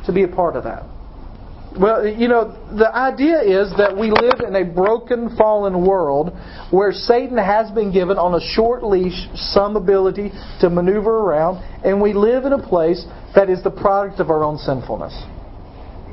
to 0.05 0.11
be 0.11 0.23
a 0.23 0.27
part 0.27 0.55
of 0.55 0.65
that. 0.65 0.83
Well, 1.77 2.07
you 2.07 2.27
know, 2.27 2.57
the 2.75 2.93
idea 2.93 3.41
is 3.41 3.71
that 3.77 3.95
we 3.95 4.09
live 4.09 4.41
in 4.45 4.55
a 4.55 4.65
broken, 4.65 5.35
fallen 5.37 5.85
world 5.85 6.31
where 6.71 6.91
Satan 6.91 7.37
has 7.37 7.69
been 7.71 7.93
given 7.93 8.17
on 8.17 8.33
a 8.33 8.55
short 8.55 8.83
leash 8.83 9.27
some 9.35 9.75
ability 9.75 10.31
to 10.61 10.69
maneuver 10.69 11.19
around, 11.19 11.63
and 11.85 12.01
we 12.01 12.13
live 12.13 12.45
in 12.45 12.53
a 12.53 12.67
place 12.67 13.05
that 13.35 13.49
is 13.49 13.61
the 13.63 13.69
product 13.69 14.19
of 14.19 14.31
our 14.31 14.43
own 14.43 14.57
sinfulness. 14.57 15.13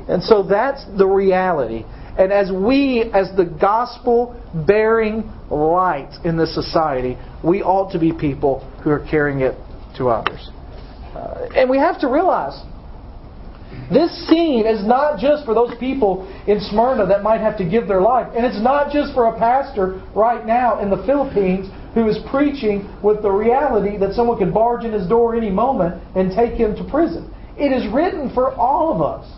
And 0.07 0.21
so 0.21 0.43
that's 0.43 0.85
the 0.97 1.07
reality. 1.07 1.83
And 2.17 2.31
as 2.31 2.51
we, 2.51 3.09
as 3.13 3.35
the 3.35 3.45
gospel 3.45 4.39
bearing 4.65 5.31
light 5.49 6.13
in 6.23 6.37
this 6.37 6.53
society, 6.53 7.17
we 7.43 7.63
ought 7.63 7.91
to 7.93 7.99
be 7.99 8.13
people 8.13 8.59
who 8.83 8.91
are 8.91 9.05
carrying 9.09 9.41
it 9.41 9.55
to 9.97 10.09
others. 10.09 10.49
Uh, 11.15 11.49
and 11.55 11.69
we 11.69 11.77
have 11.77 11.99
to 12.01 12.07
realize 12.07 12.61
this 13.91 14.11
scene 14.27 14.65
is 14.65 14.85
not 14.85 15.19
just 15.19 15.45
for 15.45 15.53
those 15.53 15.73
people 15.79 16.27
in 16.47 16.59
Smyrna 16.59 17.05
that 17.07 17.23
might 17.23 17.39
have 17.39 17.57
to 17.57 17.65
give 17.65 17.87
their 17.87 18.01
life. 18.01 18.27
And 18.35 18.45
it's 18.45 18.61
not 18.61 18.91
just 18.91 19.13
for 19.13 19.27
a 19.27 19.39
pastor 19.39 20.01
right 20.13 20.45
now 20.45 20.79
in 20.81 20.89
the 20.89 21.01
Philippines 21.05 21.69
who 21.93 22.07
is 22.09 22.17
preaching 22.29 22.87
with 23.01 23.21
the 23.21 23.31
reality 23.31 23.97
that 23.97 24.13
someone 24.13 24.37
could 24.37 24.53
barge 24.53 24.83
in 24.83 24.91
his 24.91 25.07
door 25.07 25.35
any 25.35 25.49
moment 25.49 26.01
and 26.15 26.31
take 26.35 26.53
him 26.53 26.75
to 26.75 26.83
prison. 26.89 27.33
It 27.57 27.71
is 27.71 27.91
written 27.91 28.33
for 28.33 28.53
all 28.53 28.93
of 28.93 29.01
us 29.01 29.31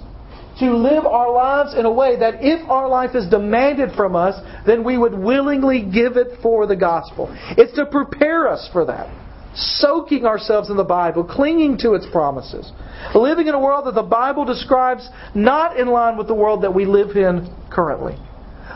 to 0.60 0.76
live 0.76 1.06
our 1.06 1.32
lives 1.32 1.74
in 1.78 1.86
a 1.86 1.92
way 1.92 2.20
that 2.20 2.36
if 2.42 2.68
our 2.70 2.90
life 2.90 3.16
is 3.16 3.30
demanded 3.30 3.92
from 3.96 4.16
us, 4.16 4.36
then 4.66 4.84
we 4.84 4.98
would 4.98 5.14
willingly 5.14 5.82
give 5.82 6.18
it 6.18 6.42
for 6.42 6.68
the 6.68 6.76
gospel. 6.76 7.30
It's 7.58 7.74
to 7.76 7.86
prepare 7.86 8.48
us 8.48 8.68
for 8.74 8.86
that 8.86 9.08
soaking 9.56 10.26
ourselves 10.26 10.70
in 10.70 10.78
the 10.78 10.84
Bible, 10.84 11.24
clinging 11.24 11.78
to 11.80 11.94
its 11.94 12.06
promises, 12.12 12.72
living 13.16 13.48
in 13.48 13.54
a 13.54 13.60
world 13.60 13.86
that 13.88 13.96
the 13.96 14.04
Bible 14.04 14.46
describes 14.46 15.08
not 15.34 15.78
in 15.78 15.88
line 15.88 16.18
with 16.18 16.28
the 16.28 16.36
world 16.36 16.64
that 16.64 16.74
we 16.74 16.86
live 16.86 17.16
in 17.16 17.54
currently. 17.72 18.16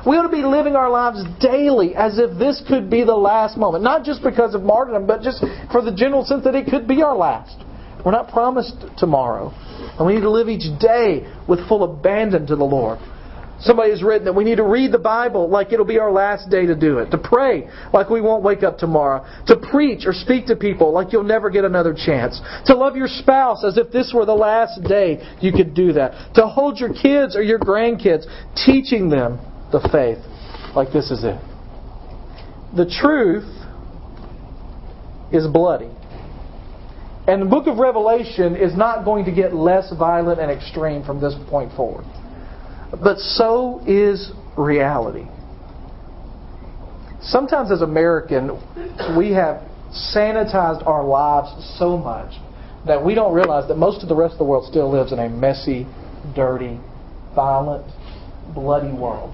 We 0.05 0.17
ought 0.17 0.23
to 0.23 0.35
be 0.35 0.43
living 0.43 0.75
our 0.75 0.89
lives 0.89 1.23
daily 1.39 1.95
as 1.95 2.19
if 2.19 2.37
this 2.37 2.61
could 2.67 2.89
be 2.89 3.05
the 3.05 3.15
last 3.15 3.57
moment. 3.57 3.83
Not 3.83 4.03
just 4.03 4.21
because 4.21 4.53
of 4.53 4.61
martyrdom, 4.61 5.07
but 5.07 5.21
just 5.21 5.43
for 5.71 5.81
the 5.81 5.93
general 5.95 6.25
sense 6.25 6.43
that 6.43 6.55
it 6.55 6.67
could 6.67 6.87
be 6.87 7.01
our 7.01 7.15
last. 7.15 7.63
We're 8.03 8.11
not 8.11 8.27
promised 8.27 8.75
tomorrow. 8.97 9.53
And 9.97 10.05
we 10.05 10.15
need 10.15 10.21
to 10.21 10.29
live 10.29 10.49
each 10.49 10.67
day 10.79 11.31
with 11.47 11.65
full 11.69 11.83
abandon 11.83 12.47
to 12.47 12.55
the 12.55 12.65
Lord. 12.65 12.99
Somebody 13.63 13.91
has 13.91 14.03
written 14.03 14.25
that 14.25 14.33
we 14.33 14.43
need 14.43 14.57
to 14.57 14.63
read 14.63 14.91
the 14.91 14.99
Bible 14.99 15.49
like 15.49 15.71
it'll 15.71 15.85
be 15.85 15.99
our 15.99 16.11
last 16.11 16.49
day 16.49 16.65
to 16.65 16.75
do 16.75 16.99
it, 16.99 17.11
to 17.11 17.17
pray 17.17 17.69
like 17.93 18.09
we 18.09 18.19
won't 18.19 18.43
wake 18.43 18.61
up 18.61 18.77
tomorrow, 18.77 19.25
to 19.47 19.55
preach 19.55 20.05
or 20.05 20.11
speak 20.11 20.47
to 20.47 20.55
people 20.55 20.91
like 20.91 21.13
you'll 21.13 21.23
never 21.23 21.49
get 21.49 21.63
another 21.63 21.93
chance, 21.93 22.41
to 22.65 22.75
love 22.75 22.97
your 22.97 23.07
spouse 23.07 23.63
as 23.63 23.77
if 23.77 23.89
this 23.91 24.11
were 24.13 24.25
the 24.25 24.33
last 24.33 24.83
day 24.83 25.25
you 25.39 25.53
could 25.53 25.73
do 25.73 25.93
that, 25.93 26.33
to 26.35 26.45
hold 26.45 26.77
your 26.77 26.93
kids 26.93 27.37
or 27.37 27.41
your 27.41 27.59
grandkids, 27.59 28.25
teaching 28.65 29.09
them 29.09 29.39
the 29.71 29.79
faith 29.91 30.19
like 30.75 30.91
this 30.91 31.09
is 31.09 31.23
it. 31.23 31.39
The 32.75 32.85
truth 32.85 33.45
is 35.31 35.47
bloody. 35.47 35.89
And 37.27 37.41
the 37.41 37.45
book 37.45 37.67
of 37.67 37.77
Revelation 37.77 38.57
is 38.57 38.75
not 38.75 39.05
going 39.05 39.23
to 39.23 39.31
get 39.31 39.53
less 39.53 39.93
violent 39.97 40.41
and 40.41 40.51
extreme 40.51 41.05
from 41.05 41.21
this 41.21 41.33
point 41.49 41.71
forward. 41.73 42.03
But 43.01 43.17
so 43.17 43.81
is 43.87 44.31
reality. 44.57 45.25
Sometimes 47.21 47.71
as 47.71 47.81
American, 47.81 48.59
we 49.17 49.31
have 49.31 49.63
sanitized 50.15 50.85
our 50.85 51.03
lives 51.03 51.75
so 51.77 51.97
much 51.97 52.33
that 52.85 53.03
we 53.03 53.15
don't 53.15 53.33
realize 53.33 53.67
that 53.69 53.77
most 53.77 54.03
of 54.03 54.09
the 54.09 54.15
rest 54.15 54.33
of 54.33 54.39
the 54.39 54.43
world 54.43 54.65
still 54.69 54.91
lives 54.91 55.11
in 55.11 55.19
a 55.19 55.29
messy, 55.29 55.87
dirty, 56.35 56.79
violent, 57.33 57.85
bloody 58.53 58.91
world. 58.91 59.33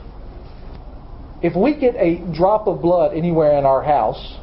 If 1.41 1.56
we 1.56 1.80
get 1.80 1.95
a 1.95 2.24
drop 2.34 2.67
of 2.67 2.82
blood 2.82 3.15
anywhere 3.15 3.58
in 3.58 3.65
our 3.65 3.82
house, 3.82 4.38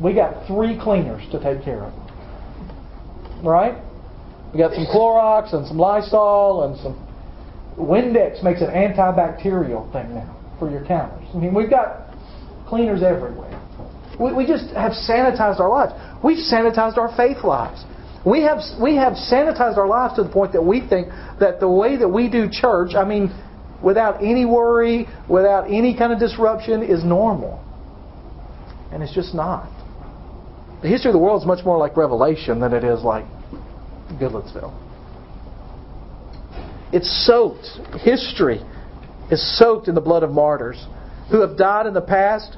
we 0.00 0.14
got 0.14 0.46
three 0.46 0.78
cleaners 0.80 1.22
to 1.32 1.42
take 1.42 1.64
care 1.64 1.84
of. 1.84 1.92
Right? 3.44 3.82
We 4.52 4.58
got 4.58 4.74
some 4.74 4.86
Clorox 4.86 5.54
and 5.54 5.66
some 5.66 5.78
Lysol 5.78 6.64
and 6.64 6.78
some 6.80 7.07
Windex 7.78 8.42
makes 8.42 8.60
an 8.60 8.68
antibacterial 8.68 9.90
thing 9.92 10.14
now 10.14 10.34
for 10.58 10.70
your 10.70 10.84
counters. 10.84 11.26
I 11.32 11.38
mean, 11.38 11.54
we've 11.54 11.70
got 11.70 12.12
cleaners 12.66 13.02
everywhere. 13.02 13.54
We, 14.18 14.34
we 14.34 14.46
just 14.46 14.74
have 14.74 14.92
sanitized 14.92 15.60
our 15.60 15.68
lives. 15.68 15.92
We've 16.22 16.38
sanitized 16.38 16.98
our 16.98 17.14
faith 17.16 17.44
lives. 17.44 17.84
We 18.26 18.42
have, 18.42 18.58
we 18.82 18.96
have 18.96 19.12
sanitized 19.12 19.76
our 19.76 19.86
lives 19.86 20.16
to 20.16 20.24
the 20.24 20.28
point 20.28 20.52
that 20.52 20.62
we 20.62 20.86
think 20.86 21.08
that 21.40 21.60
the 21.60 21.68
way 21.68 21.96
that 21.96 22.08
we 22.08 22.28
do 22.28 22.48
church, 22.50 22.94
I 22.96 23.04
mean, 23.04 23.30
without 23.82 24.22
any 24.22 24.44
worry, 24.44 25.06
without 25.28 25.66
any 25.70 25.96
kind 25.96 26.12
of 26.12 26.18
disruption, 26.18 26.82
is 26.82 27.04
normal. 27.04 27.64
And 28.92 29.02
it's 29.02 29.14
just 29.14 29.34
not. 29.34 29.70
The 30.82 30.88
history 30.88 31.10
of 31.10 31.12
the 31.12 31.18
world 31.18 31.42
is 31.42 31.46
much 31.46 31.64
more 31.64 31.78
like 31.78 31.96
Revelation 31.96 32.60
than 32.60 32.72
it 32.72 32.82
is 32.82 33.02
like 33.02 33.24
Goodlettsville. 34.20 34.87
It's 36.92 37.26
soaked. 37.26 37.66
History 38.00 38.60
is 39.30 39.58
soaked 39.58 39.88
in 39.88 39.94
the 39.94 40.00
blood 40.00 40.22
of 40.22 40.30
martyrs 40.30 40.86
who 41.30 41.40
have 41.40 41.56
died 41.56 41.86
in 41.86 41.94
the 41.94 42.00
past. 42.00 42.56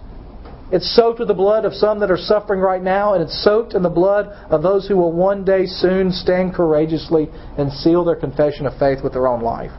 It's 0.72 0.94
soaked 0.94 1.18
with 1.18 1.26
the 1.26 1.34
blood 1.34 1.64
of 1.64 1.74
some 1.74 1.98
that 1.98 2.12
are 2.12 2.16
suffering 2.16 2.60
right 2.60 2.82
now, 2.82 3.14
and 3.14 3.22
it's 3.22 3.42
soaked 3.42 3.74
in 3.74 3.82
the 3.82 3.90
blood 3.90 4.26
of 4.50 4.62
those 4.62 4.86
who 4.86 4.96
will 4.96 5.12
one 5.12 5.44
day 5.44 5.66
soon 5.66 6.12
stand 6.12 6.54
courageously 6.54 7.28
and 7.58 7.72
seal 7.72 8.04
their 8.04 8.14
confession 8.14 8.66
of 8.66 8.78
faith 8.78 9.02
with 9.02 9.12
their 9.12 9.26
own 9.26 9.42
life. 9.42 9.72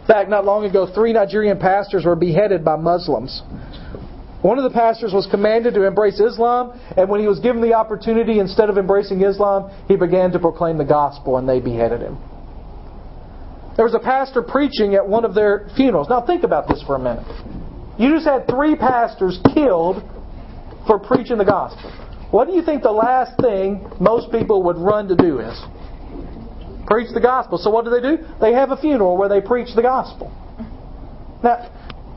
In 0.00 0.06
fact, 0.08 0.28
not 0.28 0.44
long 0.44 0.64
ago, 0.64 0.92
three 0.92 1.12
Nigerian 1.12 1.58
pastors 1.58 2.04
were 2.04 2.16
beheaded 2.16 2.64
by 2.64 2.76
Muslims. 2.76 3.40
One 4.42 4.58
of 4.58 4.64
the 4.64 4.70
pastors 4.70 5.12
was 5.14 5.26
commanded 5.30 5.74
to 5.74 5.84
embrace 5.84 6.20
Islam, 6.20 6.78
and 6.96 7.08
when 7.08 7.20
he 7.20 7.28
was 7.28 7.38
given 7.38 7.62
the 7.62 7.74
opportunity, 7.74 8.40
instead 8.40 8.68
of 8.68 8.76
embracing 8.76 9.22
Islam, 9.22 9.70
he 9.86 9.96
began 9.96 10.32
to 10.32 10.40
proclaim 10.40 10.76
the 10.76 10.84
gospel, 10.84 11.38
and 11.38 11.48
they 11.48 11.60
beheaded 11.60 12.00
him. 12.00 12.18
There 13.76 13.84
was 13.84 13.94
a 13.94 13.98
pastor 13.98 14.42
preaching 14.42 14.94
at 14.94 15.06
one 15.06 15.24
of 15.24 15.34
their 15.34 15.68
funerals. 15.76 16.08
Now 16.08 16.24
think 16.24 16.44
about 16.44 16.68
this 16.68 16.82
for 16.86 16.96
a 16.96 16.98
minute. 16.98 17.26
You 17.98 18.12
just 18.14 18.26
had 18.26 18.46
three 18.46 18.76
pastors 18.76 19.40
killed 19.52 20.02
for 20.86 20.98
preaching 20.98 21.38
the 21.38 21.44
gospel. 21.44 21.90
What 22.30 22.46
do 22.48 22.54
you 22.54 22.62
think 22.62 22.82
the 22.82 22.92
last 22.92 23.40
thing 23.40 23.88
most 24.00 24.30
people 24.32 24.62
would 24.64 24.76
run 24.76 25.08
to 25.08 25.16
do 25.16 25.40
is? 25.40 25.60
Preach 26.86 27.08
the 27.14 27.20
gospel. 27.20 27.58
So 27.58 27.70
what 27.70 27.84
do 27.84 27.90
they 27.90 28.00
do? 28.00 28.18
They 28.40 28.52
have 28.52 28.70
a 28.70 28.76
funeral 28.76 29.16
where 29.16 29.28
they 29.28 29.40
preach 29.40 29.74
the 29.74 29.82
gospel. 29.82 30.32
Now, 31.42 31.70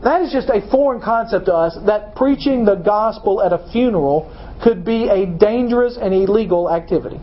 that 0.03 0.21
is 0.21 0.31
just 0.31 0.49
a 0.49 0.67
foreign 0.69 1.01
concept 1.01 1.45
to 1.45 1.53
us 1.53 1.77
that 1.85 2.15
preaching 2.15 2.65
the 2.65 2.75
gospel 2.75 3.41
at 3.41 3.53
a 3.53 3.69
funeral 3.71 4.31
could 4.63 4.85
be 4.85 5.07
a 5.07 5.25
dangerous 5.25 5.97
and 5.99 6.13
illegal 6.13 6.71
activity. 6.71 7.19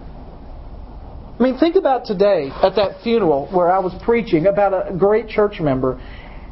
I 1.39 1.43
mean, 1.43 1.59
think 1.59 1.75
about 1.75 2.07
today 2.07 2.51
at 2.63 2.77
that 2.77 3.03
funeral 3.03 3.49
where 3.53 3.71
I 3.71 3.81
was 3.81 3.93
preaching 4.05 4.47
about 4.47 4.73
a 4.73 4.97
great 4.97 5.29
church 5.29 5.61
member. 5.61 6.01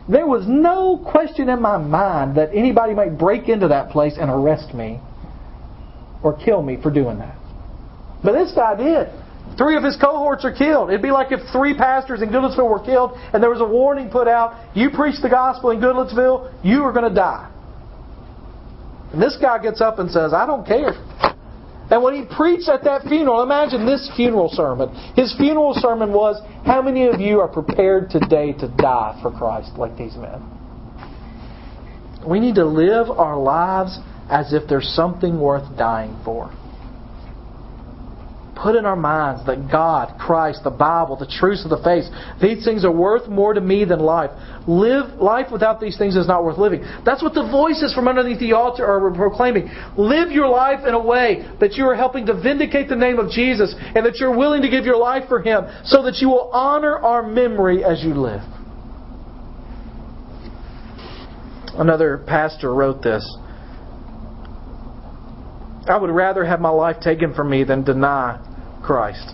There 0.09 0.27
was 0.27 0.45
no 0.49 0.99
question 1.11 1.49
in 1.49 1.63
my 1.63 1.79
mind 1.79 2.37
that 2.37 2.51
anybody 2.53 2.93
might 2.93 3.17
break 3.17 3.49
into 3.49 3.69
that 3.69 3.91
place 3.91 4.15
and 4.19 4.29
arrest 4.29 4.75
me 4.75 4.99
or 6.25 6.37
kill 6.37 6.63
me 6.63 6.79
for 6.83 6.91
doing 6.91 7.19
that. 7.19 7.37
But 8.25 8.33
this 8.33 8.53
guy 8.55 8.75
did. 8.75 9.09
Three 9.57 9.77
of 9.77 9.85
his 9.85 9.97
cohorts 9.97 10.45
are 10.45 10.53
killed. 10.53 10.89
It'd 10.89 11.03
be 11.03 11.11
like 11.11 11.31
if 11.31 11.41
three 11.53 11.77
pastors 11.77 12.21
in 12.21 12.31
Goodlettsville 12.31 12.69
were 12.69 12.85
killed 12.85 13.13
and 13.33 13.43
there 13.43 13.51
was 13.51 13.61
a 13.61 13.67
warning 13.67 14.11
put 14.11 14.27
out 14.27 14.77
you 14.77 14.91
preach 14.91 15.17
the 15.23 15.29
gospel 15.29 15.71
in 15.71 15.79
Goodlettsville, 15.79 16.65
you 16.65 16.83
are 16.83 16.93
going 16.93 17.09
to 17.09 17.15
die. 17.15 17.49
And 19.13 19.23
this 19.23 19.37
guy 19.41 19.63
gets 19.63 19.81
up 19.81 19.99
and 20.01 20.11
says, 20.11 20.33
I 20.33 20.47
don't 20.47 20.67
care. 20.67 20.95
And 21.93 22.03
when 22.03 22.15
he 22.15 22.25
preached 22.25 22.71
at 22.71 22.85
that 22.85 23.03
funeral, 23.03 23.43
imagine 23.43 23.85
this 23.85 24.11
funeral 24.17 24.49
sermon. 24.49 24.89
His 25.15 25.35
funeral 25.37 25.75
sermon 25.75 26.11
was, 26.15 26.41
How 26.65 26.81
many 26.81 27.07
of 27.07 27.21
you 27.21 27.39
are 27.41 27.49
prepared 27.49 28.09
today 28.09 28.53
to 28.55 28.69
die 28.79 29.19
for 29.21 29.31
Christ 29.31 29.73
like 29.77 29.99
these 29.99 30.17
men? 30.17 30.41
We 32.27 32.41
need 32.41 32.55
to 32.55 32.65
live 32.65 33.11
our 33.11 33.39
lives 33.39 33.99
as 34.31 34.55
if 34.55 34.67
there's 34.71 34.89
something 34.97 35.39
worth 35.39 35.77
dying 35.77 36.19
for 36.25 36.51
put 38.63 38.77
in 38.77 38.87
our 38.87 38.97
minds 38.97 39.45
that 39.47 39.71
God, 39.71 40.19
Christ, 40.19 40.61
the 40.63 40.71
Bible, 40.71 41.17
the 41.17 41.27
truths 41.27 41.65
of 41.65 41.71
the 41.71 41.83
faith, 41.83 42.05
these 42.41 42.65
things 42.65 42.85
are 42.85 42.93
worth 42.93 43.29
more 43.29 43.53
to 43.55 43.61
me 43.61 43.85
than 43.85 43.99
life. 43.99 44.31
Live 44.69 45.21
life 45.21 45.49
without 45.51 45.81
these 45.81 45.99
things 45.99 46.15
is 46.17 46.29
not 46.29 46.45
worth 46.45 46.59
living. 46.59 46.83
That's 47.05 47.23
what 47.23 47.35
the 47.35 47.49
voices 47.51 47.93
from 47.93 48.07
underneath 48.07 48.39
the 48.39 48.53
altar 48.53 48.87
are 48.87 49.13
proclaiming. 49.13 49.69
Live 49.99 50.31
your 50.31 50.49
life 50.49 50.87
in 50.87 50.95
a 50.95 51.03
way 51.03 51.51
that 51.61 51.75
you 51.75 51.87
are 51.87 51.97
helping 51.97 52.27
to 52.27 52.41
vindicate 52.41 52.89
the 52.89 52.97
name 52.97 53.19
of 53.19 53.31
Jesus 53.31 53.75
and 53.79 54.07
that 54.07 54.17
you're 54.17 54.37
willing 54.37 54.63
to 54.63 54.71
give 54.71 54.85
your 54.85 54.99
life 54.99 55.25
for 55.29 55.43
Him 55.43 55.65
so 55.85 56.05
that 56.05 56.19
you 56.19 56.29
will 56.29 56.51
honor 56.53 56.97
our 56.97 57.27
memory 57.27 57.83
as 57.85 58.03
you 58.05 58.15
live. 58.15 58.43
Another 61.75 62.23
pastor 62.27 62.73
wrote 62.73 63.03
this. 63.03 63.27
I 65.89 65.97
would 65.97 66.11
rather 66.11 66.45
have 66.45 66.61
my 66.61 66.69
life 66.69 67.01
taken 67.01 67.35
from 67.35 67.51
me 67.51 67.65
than 67.65 67.83
deny 67.83 68.41
Christ. 68.83 69.33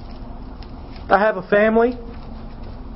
I 1.11 1.19
have 1.19 1.37
a 1.37 1.49
family. 1.49 1.99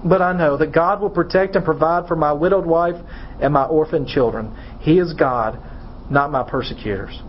But 0.05 0.21
I 0.21 0.33
know 0.33 0.57
that 0.57 0.73
God 0.73 1.01
will 1.01 1.11
protect 1.11 1.55
and 1.55 1.65
provide 1.65 2.09
for 2.09 2.17
my 2.17 2.33
widowed 2.33 2.67
wife 2.67 2.97
and 3.41 3.53
my 3.53 3.65
orphan 3.65 4.07
children. 4.07 4.53
He 4.81 4.99
is 4.99 5.12
God, 5.12 5.61
not 6.11 6.33
my 6.33 6.43
persecutors. 6.43 7.23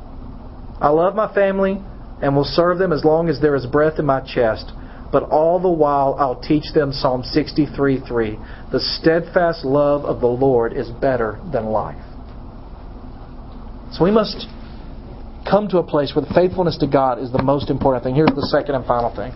I 0.82 0.90
love 0.90 1.16
my 1.16 1.32
family 1.34 1.80
and 2.22 2.36
will 2.36 2.44
serve 2.44 2.80
them 2.80 2.92
as 2.92 3.06
long 3.06 3.30
as 3.30 3.40
there 3.40 3.56
is 3.56 3.66
breath 3.68 4.00
in 4.00 4.06
my 4.06 4.22
chest. 4.22 4.72
But 5.12 5.24
all 5.30 5.60
the 5.60 5.70
while 5.70 6.16
I'll 6.18 6.42
teach 6.42 6.74
them 6.74 6.92
Psalm 6.92 7.22
63:3. 7.22 8.40
The 8.72 8.80
steadfast 8.80 9.64
love 9.64 10.04
of 10.06 10.20
the 10.20 10.28
Lord 10.28 10.74
is 10.74 10.90
better 10.90 11.40
than 11.52 11.68
life. 11.68 12.04
So 13.92 14.04
we 14.04 14.10
must 14.10 14.48
come 15.50 15.68
to 15.70 15.78
a 15.78 15.84
place 15.84 16.14
where 16.16 16.26
the 16.26 16.34
faithfulness 16.34 16.78
to 16.80 16.88
God 16.88 17.20
is 17.20 17.32
the 17.32 17.42
most 17.42 17.70
important 17.70 18.04
thing. 18.04 18.16
Here's 18.16 18.30
the 18.30 18.48
second 18.52 18.76
and 18.76 18.86
final 18.86 19.14
thing. 19.16 19.34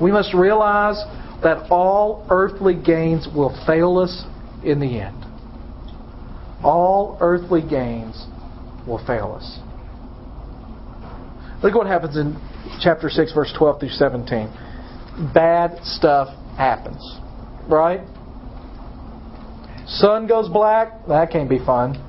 We 0.00 0.12
must 0.12 0.34
realize 0.34 0.96
that 1.42 1.70
all 1.70 2.26
earthly 2.30 2.74
gains 2.74 3.28
will 3.34 3.56
fail 3.66 3.98
us 3.98 4.24
in 4.64 4.80
the 4.80 5.00
end. 5.00 5.24
All 6.62 7.16
earthly 7.20 7.62
gains 7.62 8.26
will 8.86 9.04
fail 9.06 9.32
us. 9.38 9.58
Look 11.62 11.74
what 11.74 11.86
happens 11.86 12.16
in 12.16 12.36
chapter 12.80 13.08
6, 13.08 13.32
verse 13.32 13.52
12 13.56 13.80
through 13.80 13.88
17. 13.90 15.32
Bad 15.34 15.78
stuff 15.84 16.28
happens. 16.56 17.02
Right? 17.68 18.00
Sun 19.86 20.26
goes 20.26 20.48
black. 20.48 21.06
That 21.08 21.30
can't 21.30 21.48
be 21.48 21.58
fun. 21.58 22.04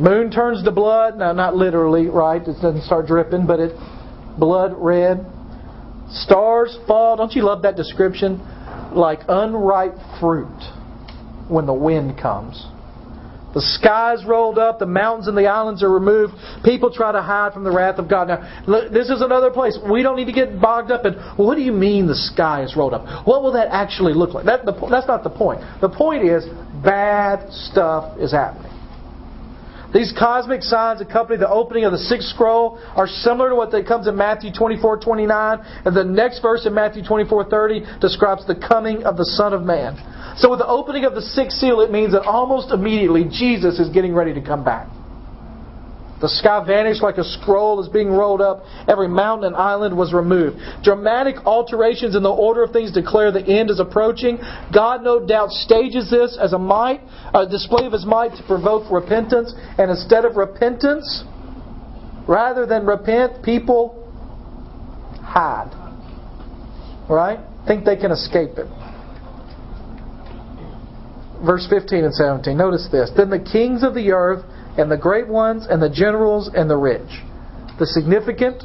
Moon 0.00 0.30
turns 0.30 0.62
to 0.64 0.70
blood. 0.70 1.16
Now, 1.16 1.32
not 1.32 1.56
literally, 1.56 2.06
right? 2.06 2.40
It 2.40 2.54
doesn't 2.62 2.82
start 2.82 3.06
dripping, 3.06 3.46
but 3.46 3.60
it 3.60 3.72
blood 4.38 4.74
red. 4.76 5.26
Stars 6.10 6.76
fall. 6.86 7.16
Don't 7.16 7.32
you 7.32 7.42
love 7.42 7.62
that 7.62 7.76
description? 7.76 8.40
Like 8.94 9.20
unripe 9.28 9.96
fruit 10.20 10.46
when 11.48 11.66
the 11.66 11.74
wind 11.74 12.18
comes. 12.18 12.64
The 13.54 13.62
sky's 13.62 14.24
rolled 14.26 14.58
up, 14.58 14.78
the 14.78 14.86
mountains 14.86 15.26
and 15.26 15.36
the 15.36 15.46
islands 15.46 15.82
are 15.82 15.90
removed. 15.90 16.34
People 16.64 16.92
try 16.92 17.12
to 17.12 17.22
hide 17.22 17.54
from 17.54 17.64
the 17.64 17.70
wrath 17.70 17.98
of 17.98 18.08
God. 18.08 18.28
Now, 18.28 18.88
this 18.90 19.08
is 19.08 19.22
another 19.22 19.50
place. 19.50 19.76
We 19.90 20.02
don't 20.02 20.16
need 20.16 20.26
to 20.26 20.32
get 20.32 20.60
bogged 20.60 20.90
up 20.90 21.06
in, 21.06 21.14
what 21.36 21.54
do 21.54 21.62
you 21.62 21.72
mean 21.72 22.06
the 22.06 22.14
sky 22.14 22.62
is 22.62 22.76
rolled 22.76 22.92
up? 22.92 23.26
What 23.26 23.42
will 23.42 23.52
that 23.52 23.68
actually 23.70 24.12
look 24.12 24.34
like? 24.34 24.44
That, 24.44 24.66
the, 24.66 24.72
that's 24.90 25.08
not 25.08 25.24
the 25.24 25.30
point. 25.30 25.60
The 25.80 25.88
point 25.88 26.24
is, 26.24 26.44
bad 26.84 27.50
stuff 27.50 28.18
is 28.20 28.32
happening. 28.32 28.77
These 29.92 30.12
cosmic 30.18 30.62
signs 30.62 31.00
accompany 31.00 31.38
the 31.38 31.48
opening 31.48 31.84
of 31.84 31.92
the 31.92 31.98
sixth 31.98 32.28
scroll 32.28 32.78
are 32.94 33.06
similar 33.06 33.50
to 33.50 33.54
what 33.54 33.72
comes 33.86 34.06
in 34.06 34.16
Matthew 34.16 34.52
24, 34.52 35.00
29. 35.00 35.58
And 35.86 35.96
the 35.96 36.04
next 36.04 36.40
verse 36.40 36.66
in 36.66 36.74
Matthew 36.74 37.02
24, 37.02 37.48
30 37.48 37.84
describes 38.00 38.46
the 38.46 38.54
coming 38.54 39.04
of 39.04 39.16
the 39.16 39.24
Son 39.24 39.54
of 39.54 39.62
Man. 39.62 39.96
So 40.36 40.50
with 40.50 40.58
the 40.58 40.66
opening 40.68 41.04
of 41.04 41.14
the 41.14 41.22
sixth 41.22 41.56
seal, 41.56 41.80
it 41.80 41.90
means 41.90 42.12
that 42.12 42.22
almost 42.22 42.70
immediately 42.70 43.24
Jesus 43.24 43.78
is 43.78 43.88
getting 43.88 44.14
ready 44.14 44.34
to 44.34 44.42
come 44.42 44.62
back. 44.62 44.88
The 46.20 46.28
sky 46.28 46.64
vanished 46.66 47.00
like 47.00 47.16
a 47.16 47.24
scroll 47.24 47.80
is 47.80 47.88
being 47.88 48.10
rolled 48.10 48.40
up. 48.40 48.64
Every 48.88 49.06
mountain 49.06 49.46
and 49.46 49.56
island 49.56 49.96
was 49.96 50.12
removed. 50.12 50.58
Dramatic 50.82 51.36
alterations 51.46 52.16
in 52.16 52.24
the 52.24 52.30
order 52.30 52.64
of 52.64 52.72
things 52.72 52.90
declare 52.90 53.30
the 53.30 53.44
end 53.46 53.70
is 53.70 53.78
approaching. 53.78 54.38
God 54.74 55.04
no 55.04 55.24
doubt 55.24 55.50
stages 55.50 56.10
this 56.10 56.36
as 56.40 56.52
a 56.52 56.58
might, 56.58 57.00
a 57.34 57.46
display 57.46 57.86
of 57.86 57.92
his 57.92 58.04
might 58.04 58.34
to 58.36 58.42
provoke 58.44 58.90
repentance. 58.90 59.54
And 59.78 59.90
instead 59.90 60.24
of 60.24 60.36
repentance, 60.36 61.24
rather 62.26 62.66
than 62.66 62.84
repent, 62.84 63.44
people 63.44 63.94
hide. 65.22 65.70
Right? 67.08 67.38
Think 67.66 67.84
they 67.84 67.96
can 67.96 68.10
escape 68.10 68.58
it. 68.58 68.66
Verse 71.46 71.68
15 71.70 72.04
and 72.04 72.14
17. 72.14 72.56
Notice 72.56 72.88
this. 72.90 73.10
Then 73.16 73.30
the 73.30 73.38
kings 73.38 73.84
of 73.84 73.94
the 73.94 74.10
earth 74.10 74.44
and 74.78 74.90
the 74.90 74.96
great 74.96 75.26
ones, 75.26 75.66
and 75.68 75.82
the 75.82 75.90
generals, 75.90 76.48
and 76.54 76.70
the 76.70 76.76
rich, 76.76 77.10
the 77.78 77.86
significant, 77.86 78.62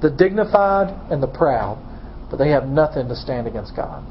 the 0.00 0.10
dignified, 0.10 0.88
and 1.12 1.22
the 1.22 1.28
proud, 1.28 1.78
but 2.30 2.38
they 2.38 2.48
have 2.48 2.66
nothing 2.66 3.08
to 3.08 3.14
stand 3.14 3.46
against 3.46 3.76
God. 3.76 4.02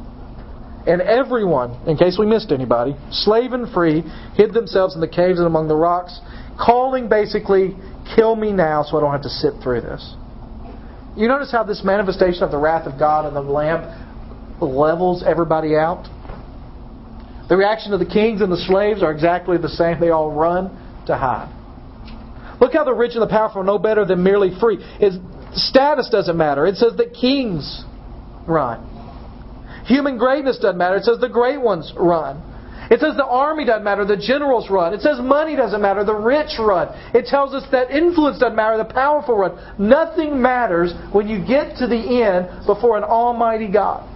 And 0.87 1.01
everyone, 1.01 1.71
in 1.87 1.97
case 1.97 2.17
we 2.19 2.25
missed 2.25 2.51
anybody, 2.51 2.95
slave 3.11 3.53
and 3.53 3.71
free, 3.73 4.03
hid 4.35 4.53
themselves 4.53 4.93
in 4.93 5.01
the 5.01 5.07
caves 5.07 5.39
and 5.39 5.47
among 5.47 5.67
the 5.67 5.75
rocks, 5.75 6.19
calling 6.59 7.09
basically, 7.09 7.75
kill 8.15 8.35
me 8.35 8.51
now 8.51 8.83
so 8.83 8.97
I 8.97 9.01
don't 9.01 9.11
have 9.11 9.23
to 9.23 9.29
sit 9.29 9.53
through 9.61 9.81
this. 9.81 10.15
You 11.17 11.27
notice 11.27 11.51
how 11.51 11.63
this 11.63 11.83
manifestation 11.83 12.43
of 12.43 12.51
the 12.51 12.57
wrath 12.57 12.87
of 12.87 12.97
God 12.99 13.25
and 13.25 13.35
the 13.35 13.41
Lamb 13.41 13.83
levels 14.61 15.23
everybody 15.25 15.75
out? 15.75 16.07
The 17.49 17.57
reaction 17.57 17.93
of 17.93 17.99
the 17.99 18.05
kings 18.05 18.41
and 18.41 18.51
the 18.51 18.63
slaves 18.67 19.01
are 19.01 19.11
exactly 19.11 19.57
the 19.57 19.69
same. 19.69 19.99
They 19.99 20.11
all 20.11 20.31
run 20.31 20.69
to 21.09 21.17
hide. 21.17 21.51
Look 22.61 22.73
how 22.73 22.85
the 22.85 22.93
rich 22.93 23.11
and 23.13 23.21
the 23.21 23.27
powerful 23.27 23.61
are 23.61 23.65
no 23.65 23.77
better 23.77 24.05
than 24.05 24.23
merely 24.23 24.51
free. 24.59 24.79
Status 25.53 26.09
doesn't 26.09 26.37
matter. 26.37 26.65
It 26.65 26.75
says 26.75 26.93
that 26.97 27.13
kings 27.13 27.83
run. 28.47 28.85
Human 29.85 30.17
greatness 30.17 30.57
doesn't 30.59 30.77
matter. 30.77 30.97
It 30.97 31.03
says 31.03 31.19
the 31.19 31.29
great 31.29 31.61
ones 31.61 31.91
run. 31.97 32.41
It 32.91 32.99
says 32.99 33.15
the 33.15 33.25
army 33.25 33.65
doesn't 33.65 33.83
matter, 33.83 34.03
the 34.03 34.17
generals 34.17 34.67
run. 34.69 34.95
It 34.95 35.01
says 35.01 35.19
money 35.21 35.55
doesn't 35.55 35.79
matter, 35.79 36.03
the 36.03 36.15
rich 36.15 36.57
run. 36.57 36.89
It 37.13 37.25
tells 37.25 37.53
us 37.53 37.63
that 37.71 37.91
influence 37.91 38.39
doesn't 38.39 38.55
matter, 38.55 38.77
the 38.77 38.91
powerful 38.91 39.37
run. 39.37 39.59
Nothing 39.77 40.41
matters 40.41 40.91
when 41.11 41.27
you 41.27 41.37
get 41.45 41.77
to 41.77 41.87
the 41.87 42.23
end 42.23 42.65
before 42.65 42.97
an 42.97 43.03
almighty 43.03 43.71
God. 43.71 44.09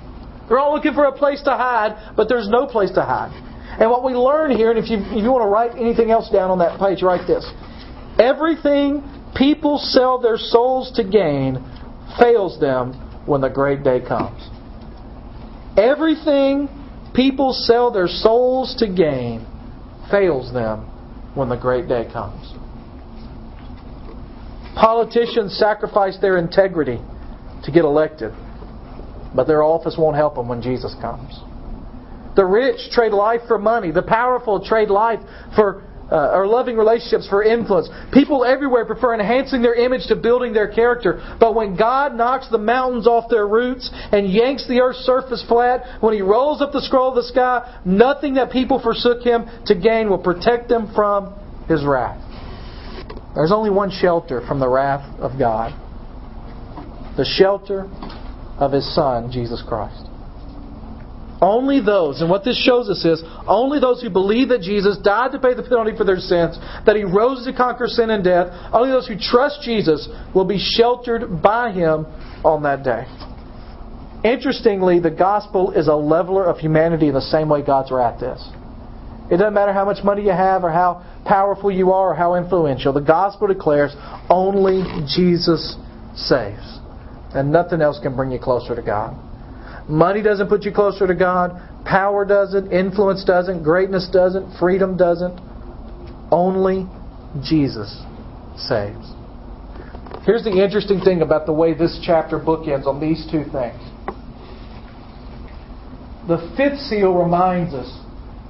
They're 0.49 0.57
all 0.57 0.73
looking 0.73 0.93
for 0.93 1.05
a 1.05 1.11
place 1.11 1.41
to 1.43 1.51
hide, 1.51 2.15
but 2.17 2.27
there's 2.27 2.49
no 2.49 2.65
place 2.65 2.91
to 2.95 3.03
hide. 3.03 3.31
And 3.79 3.89
what 3.89 4.03
we 4.03 4.13
learn 4.13 4.51
here, 4.51 4.69
and 4.69 4.79
if 4.79 4.89
you, 4.89 4.97
if 4.99 5.23
you 5.23 5.31
want 5.31 5.43
to 5.43 5.49
write 5.49 5.79
anything 5.79 6.11
else 6.11 6.29
down 6.29 6.51
on 6.51 6.59
that 6.59 6.79
page, 6.79 7.01
write 7.01 7.25
this. 7.27 7.45
Everything 8.19 9.03
people 9.35 9.79
sell 9.79 10.19
their 10.19 10.37
souls 10.37 10.91
to 10.95 11.03
gain 11.03 11.57
fails 12.19 12.59
them 12.59 12.93
when 13.25 13.41
the 13.41 13.49
great 13.49 13.83
day 13.83 13.99
comes. 13.99 14.49
Everything 15.77 16.69
people 17.15 17.53
sell 17.53 17.91
their 17.91 18.07
souls 18.07 18.75
to 18.77 18.87
gain 18.87 19.47
fails 20.11 20.53
them 20.53 20.81
when 21.35 21.49
the 21.49 21.57
great 21.57 21.87
day 21.87 22.07
comes. 22.11 22.53
Politicians 24.75 25.57
sacrifice 25.57 26.17
their 26.19 26.37
integrity 26.37 26.99
to 27.63 27.71
get 27.71 27.83
elected, 27.83 28.33
but 29.35 29.47
their 29.47 29.63
office 29.63 29.95
won't 29.97 30.15
help 30.15 30.35
them 30.35 30.47
when 30.47 30.61
Jesus 30.61 30.95
comes. 31.01 31.39
The 32.35 32.45
rich 32.45 32.91
trade 32.91 33.11
life 33.11 33.41
for 33.47 33.57
money. 33.57 33.91
The 33.91 34.03
powerful 34.03 34.65
trade 34.65 34.89
life 34.89 35.19
for 35.55 35.83
uh, 36.11 36.31
or 36.31 36.45
loving 36.45 36.77
relationships 36.77 37.27
for 37.27 37.43
influence. 37.43 37.89
People 38.11 38.45
everywhere 38.45 38.85
prefer 38.85 39.15
enhancing 39.15 39.61
their 39.61 39.73
image 39.73 40.05
to 40.07 40.15
building 40.15 40.53
their 40.53 40.71
character. 40.71 41.35
But 41.39 41.55
when 41.55 41.75
God 41.75 42.15
knocks 42.15 42.47
the 42.49 42.57
mountains 42.59 43.07
off 43.07 43.29
their 43.29 43.47
roots 43.47 43.89
and 44.11 44.31
yanks 44.31 44.67
the 44.67 44.81
earth's 44.81 44.99
surface 44.99 45.43
flat, 45.47 46.03
when 46.03 46.13
He 46.13 46.21
rolls 46.21 46.61
up 46.61 46.71
the 46.71 46.81
scroll 46.81 47.09
of 47.09 47.15
the 47.15 47.23
sky, 47.23 47.81
nothing 47.83 48.35
that 48.35 48.51
people 48.51 48.79
forsook 48.79 49.23
Him 49.23 49.47
to 49.65 49.75
gain 49.75 50.09
will 50.09 50.19
protect 50.19 50.69
them 50.69 50.91
from 50.93 51.33
His 51.67 51.83
wrath. 51.83 52.19
There's 53.33 53.51
only 53.51 53.71
one 53.71 53.89
shelter 53.89 54.45
from 54.45 54.59
the 54.59 54.69
wrath 54.69 55.19
of 55.19 55.39
God 55.39 55.79
the 57.17 57.25
shelter 57.25 57.83
of 58.57 58.71
His 58.71 58.95
Son, 58.95 59.31
Jesus 59.31 59.63
Christ. 59.67 60.09
Only 61.43 61.81
those, 61.81 62.21
and 62.21 62.29
what 62.29 62.45
this 62.45 62.57
shows 62.63 62.89
us 62.89 63.03
is, 63.03 63.21
only 63.47 63.77
those 63.77 64.01
who 64.01 64.09
believe 64.09 64.47
that 64.47 64.61
Jesus 64.61 64.97
died 64.97 65.33
to 65.33 65.39
pay 65.39 65.53
the 65.53 65.61
penalty 65.61 65.91
for 65.91 66.05
their 66.05 66.15
sins, 66.15 66.57
that 66.85 66.95
He 66.95 67.03
rose 67.03 67.43
to 67.43 67.51
conquer 67.51 67.87
sin 67.87 68.11
and 68.11 68.23
death, 68.23 68.47
only 68.71 68.91
those 68.91 69.09
who 69.09 69.19
trust 69.19 69.61
Jesus 69.61 70.07
will 70.33 70.45
be 70.45 70.57
sheltered 70.57 71.41
by 71.41 71.73
Him 71.73 72.05
on 72.45 72.63
that 72.63 72.85
day. 72.85 73.03
Interestingly, 74.23 75.01
the 75.01 75.11
gospel 75.11 75.71
is 75.71 75.89
a 75.89 75.93
leveler 75.93 76.45
of 76.45 76.59
humanity 76.59 77.09
in 77.09 77.13
the 77.13 77.19
same 77.19 77.49
way 77.49 77.61
God's 77.61 77.91
wrath 77.91 78.23
is. 78.23 78.41
It 79.29 79.35
doesn't 79.35 79.53
matter 79.53 79.73
how 79.73 79.83
much 79.83 80.01
money 80.01 80.23
you 80.23 80.31
have 80.31 80.63
or 80.63 80.71
how 80.71 81.03
powerful 81.25 81.69
you 81.69 81.91
are 81.91 82.11
or 82.11 82.15
how 82.15 82.35
influential. 82.35 82.93
The 82.93 83.01
gospel 83.01 83.47
declares 83.47 83.93
only 84.29 84.83
Jesus 85.13 85.75
saves. 86.15 86.79
And 87.35 87.51
nothing 87.51 87.81
else 87.81 87.99
can 87.99 88.15
bring 88.15 88.31
you 88.31 88.39
closer 88.39 88.75
to 88.75 88.81
God. 88.81 89.32
Money 89.87 90.21
doesn't 90.21 90.47
put 90.47 90.63
you 90.63 90.71
closer 90.71 91.07
to 91.07 91.15
God. 91.15 91.61
Power 91.85 92.25
doesn't. 92.25 92.71
Influence 92.71 93.23
doesn't. 93.25 93.63
Greatness 93.63 94.09
doesn't. 94.11 94.57
Freedom 94.57 94.95
doesn't. 94.95 95.39
Only 96.31 96.87
Jesus 97.43 98.01
saves. 98.57 99.11
Here's 100.25 100.43
the 100.43 100.63
interesting 100.63 101.01
thing 101.01 101.21
about 101.21 101.45
the 101.45 101.53
way 101.53 101.73
this 101.73 101.99
chapter 102.05 102.39
bookends 102.39 102.85
on 102.85 103.01
these 103.01 103.27
two 103.29 103.43
things. 103.43 103.81
The 106.27 106.53
fifth 106.55 106.79
seal 106.79 107.13
reminds 107.13 107.73
us 107.73 107.99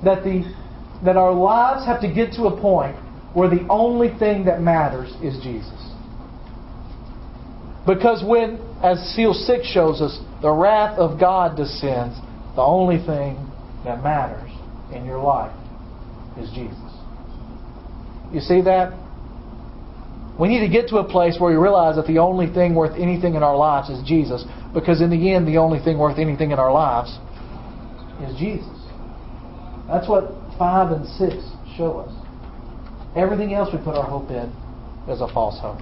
that 0.03 0.23
the 0.23 0.43
that 1.03 1.17
our 1.17 1.33
lives 1.33 1.85
have 1.85 1.99
to 2.01 2.07
get 2.11 2.33
to 2.33 2.43
a 2.43 2.61
point 2.61 2.95
where 3.33 3.49
the 3.49 3.65
only 3.69 4.09
thing 4.19 4.45
that 4.45 4.61
matters 4.61 5.09
is 5.21 5.41
Jesus. 5.43 5.71
Because 7.85 8.23
when, 8.23 8.59
as 8.81 8.99
seal 9.13 9.33
6 9.33 9.67
shows 9.67 10.01
us, 10.01 10.17
the 10.43 10.51
wrath 10.51 10.99
of 10.99 11.19
God 11.19 11.55
descends, 11.57 12.19
The 12.55 12.61
only 12.61 12.97
thing 12.97 13.49
that 13.83 14.03
matters 14.03 14.51
in 14.93 15.05
your 15.05 15.17
life 15.17 15.55
is 16.37 16.49
Jesus. 16.51 16.77
You 18.31 18.41
see 18.41 18.61
that? 18.61 18.93
We 20.39 20.49
need 20.49 20.59
to 20.59 20.69
get 20.69 20.89
to 20.89 20.97
a 20.97 21.03
place 21.03 21.37
where 21.39 21.51
we 21.51 21.57
realize 21.57 21.95
that 21.95 22.07
the 22.07 22.19
only 22.19 22.51
thing 22.51 22.75
worth 22.75 22.95
anything 22.97 23.35
in 23.35 23.43
our 23.43 23.55
lives 23.55 23.89
is 23.89 24.03
Jesus, 24.05 24.43
because 24.73 25.01
in 25.01 25.09
the 25.09 25.31
end, 25.31 25.47
the 25.47 25.57
only 25.57 25.79
thing 25.79 25.97
worth 25.97 26.19
anything 26.19 26.51
in 26.51 26.59
our 26.59 26.71
lives 26.71 27.17
is 28.21 28.37
Jesus. 28.37 28.67
That's 29.87 30.07
what 30.07 30.29
5 30.59 30.91
and 30.91 31.07
6 31.07 31.33
show 31.77 32.05
us. 32.05 32.13
Everything 33.15 33.53
else 33.53 33.69
we 33.71 33.79
put 33.83 33.95
our 33.95 34.05
hope 34.05 34.29
in 34.29 34.51
is 35.09 35.21
a 35.21 35.27
false 35.33 35.59
hope. 35.59 35.79